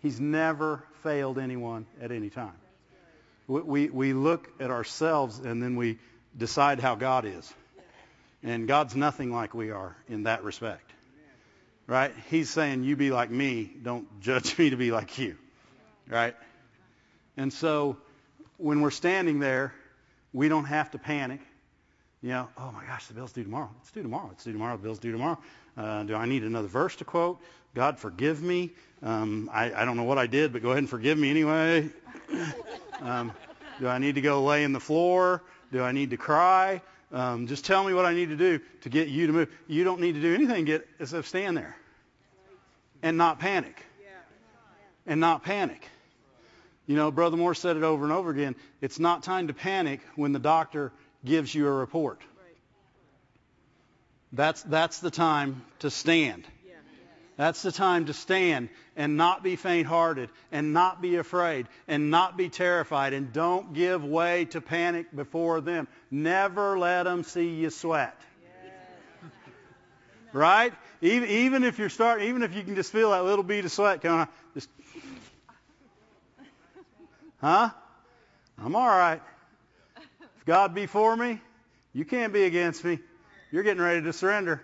[0.00, 2.54] He's never failed anyone at any time.
[3.46, 5.98] We, we, look at ourselves and then we
[6.36, 7.52] decide how God is.
[8.42, 10.90] And God's nothing like we are in that respect.
[11.86, 12.12] Right?
[12.30, 13.70] He's saying, you be like me.
[13.82, 15.36] Don't judge me to be like you.
[16.08, 16.34] Right?
[17.36, 17.98] And so
[18.56, 19.74] when we're standing there,
[20.32, 21.40] we don't have to panic.
[22.22, 23.70] You know, oh my gosh, the bill's due tomorrow.
[23.82, 24.30] It's due tomorrow.
[24.32, 24.76] It's due tomorrow.
[24.78, 25.38] The bill's due tomorrow.
[25.76, 27.40] Uh, do I need another verse to quote?
[27.74, 28.70] God, forgive me.
[29.02, 31.90] Um, I, I don't know what I did, but go ahead and forgive me anyway.
[33.00, 33.32] um,
[33.80, 35.42] do I need to go lay in the floor?
[35.72, 36.80] Do I need to cry?
[37.12, 39.48] Um, just tell me what I need to do to get you to move.
[39.66, 41.76] You don't need to do anything get, except stand there
[43.02, 43.84] and not panic.
[45.06, 45.86] And not panic.
[46.86, 48.56] You know, Brother Moore said it over and over again.
[48.80, 50.92] It's not time to panic when the doctor
[51.24, 52.20] gives you a report.
[54.32, 56.44] That's, that's the time to stand.
[57.36, 62.36] That's the time to stand and not be faint-hearted and not be afraid and not
[62.36, 65.88] be terrified and don't give way to panic before them.
[66.12, 68.20] Never let them see you sweat.
[70.32, 70.72] Right?
[71.00, 73.72] Even, even if you're starting, even if you can just feel that little bead of
[73.72, 74.68] sweat coming on, just,
[77.40, 77.70] huh?
[78.58, 79.22] I'm all right.
[79.96, 81.40] If God be for me,
[81.92, 82.98] you can't be against me.
[83.50, 84.62] You're getting ready to surrender.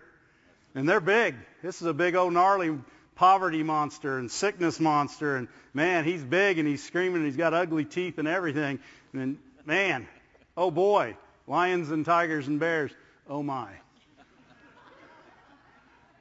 [0.75, 1.35] And they're big.
[1.63, 2.79] This is a big old gnarly
[3.15, 5.37] poverty monster and sickness monster.
[5.37, 8.79] And man, he's big and he's screaming and he's got ugly teeth and everything.
[9.13, 10.09] And man,
[10.57, 12.91] oh boy, lions and tigers and bears.
[13.29, 13.69] Oh my.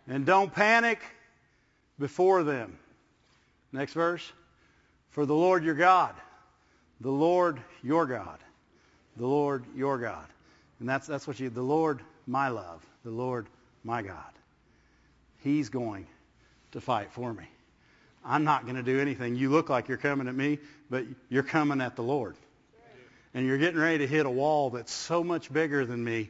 [0.08, 1.00] And don't panic
[2.00, 2.78] before them.
[3.72, 4.30] Next verse.
[5.12, 6.16] For the Lord your God,
[7.02, 8.40] the Lord your God,
[9.18, 10.26] the Lord your God.
[10.80, 13.48] And that's, that's what you, the Lord my love, the Lord
[13.84, 14.32] my God.
[15.44, 16.08] He's going
[16.72, 17.46] to fight for me.
[18.26, 19.36] I'm not going to do anything.
[19.36, 20.60] You look like you're coming at me,
[20.90, 22.36] but you're coming at the Lord.
[23.34, 26.30] And you're getting ready to hit a wall that's so much bigger than me,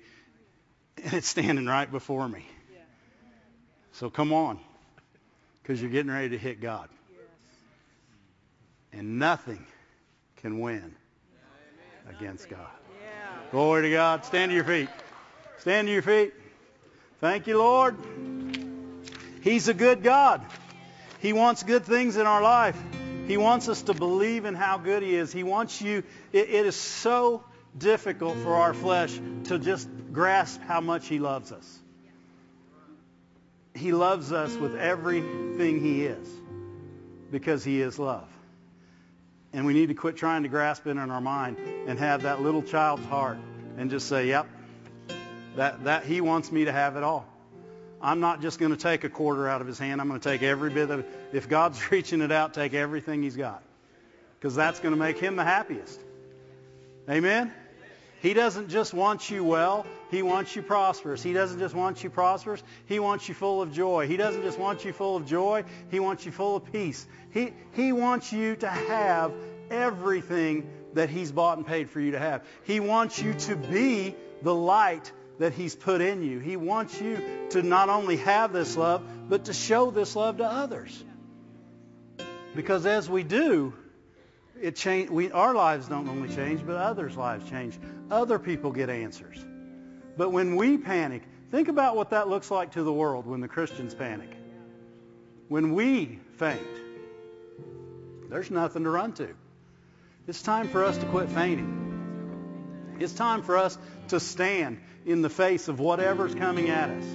[1.03, 2.45] and it's standing right before me.
[3.93, 4.60] So come on,
[5.62, 6.89] because you're getting ready to hit God.
[8.91, 9.66] And nothing
[10.38, 10.95] can win
[12.10, 12.68] against God.
[13.51, 14.26] Glory to God.
[14.26, 14.89] Stand to your feet.
[15.57, 16.34] Stand to your feet.
[17.20, 17.97] Thank you, Lord.
[19.42, 20.46] He's a good God.
[21.20, 22.82] He wants good things in our life.
[23.28, 25.32] He wants us to believe in how good He is.
[25.32, 26.04] He wants you.
[26.34, 27.44] it, it is so
[27.78, 31.80] difficult for our flesh to just grasp how much He loves us.
[33.76, 36.28] He loves us with everything He is
[37.32, 38.28] because He is love.
[39.54, 42.42] And we need to quit trying to grasp it in our mind and have that
[42.42, 43.38] little child's heart
[43.78, 44.48] and just say, yep,
[45.56, 47.29] that, that He wants me to have it all.
[48.02, 50.00] I'm not just going to take a quarter out of his hand.
[50.00, 51.10] I'm going to take every bit of it.
[51.34, 53.64] If God's reaching it out, take everything he's got.
[54.39, 56.00] Because that's going to make him the happiest.
[57.10, 57.52] Amen?
[58.22, 59.86] He doesn't just want you well.
[60.12, 61.24] He wants you prosperous.
[61.24, 62.62] He doesn't just want you prosperous.
[62.86, 64.08] He wants you full of joy.
[64.08, 65.64] He doesn't just want you full of joy.
[65.89, 67.06] He wants you full of peace.
[67.32, 69.34] He, he wants you to have
[69.70, 72.45] everything that he's bought and paid for you to have.
[72.64, 76.40] He wants you to be the light that He's put in you.
[76.40, 77.22] He wants you
[77.52, 81.04] to not only have this love, but to show this love to others.
[82.56, 83.74] Because as we do,
[84.62, 87.80] it change, we, our lives don't only change, but others' lives change.
[88.12, 89.44] Other people get answers.
[90.18, 93.48] But when we panic, think about what that looks like to the world when the
[93.48, 94.30] Christians panic.
[95.48, 96.62] When we faint,
[98.30, 99.30] there's nothing to run to.
[100.28, 102.98] It's time for us to quit fainting.
[103.00, 103.78] It's time for us
[104.10, 107.06] to stand in the face of whatever's coming at us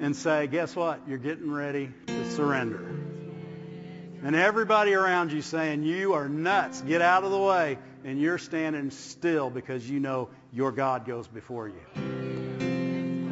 [0.00, 1.00] and say, guess what?
[1.08, 2.78] You're getting ready to surrender.
[4.22, 6.80] And everybody around you saying, you are nuts.
[6.82, 7.78] Get out of the way.
[8.04, 11.80] And you're standing still because you know your God goes before you.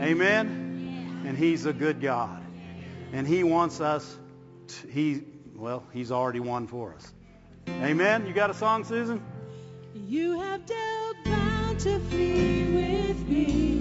[0.00, 1.22] Amen?
[1.26, 2.42] And he's a good God.
[3.12, 4.16] And he wants us,
[4.68, 5.22] to, he,
[5.54, 7.12] well, he's already won for us.
[7.68, 8.26] Amen?
[8.26, 9.24] You got a song, Susan?
[9.94, 11.16] You have dealt
[11.76, 13.66] bountifully with me.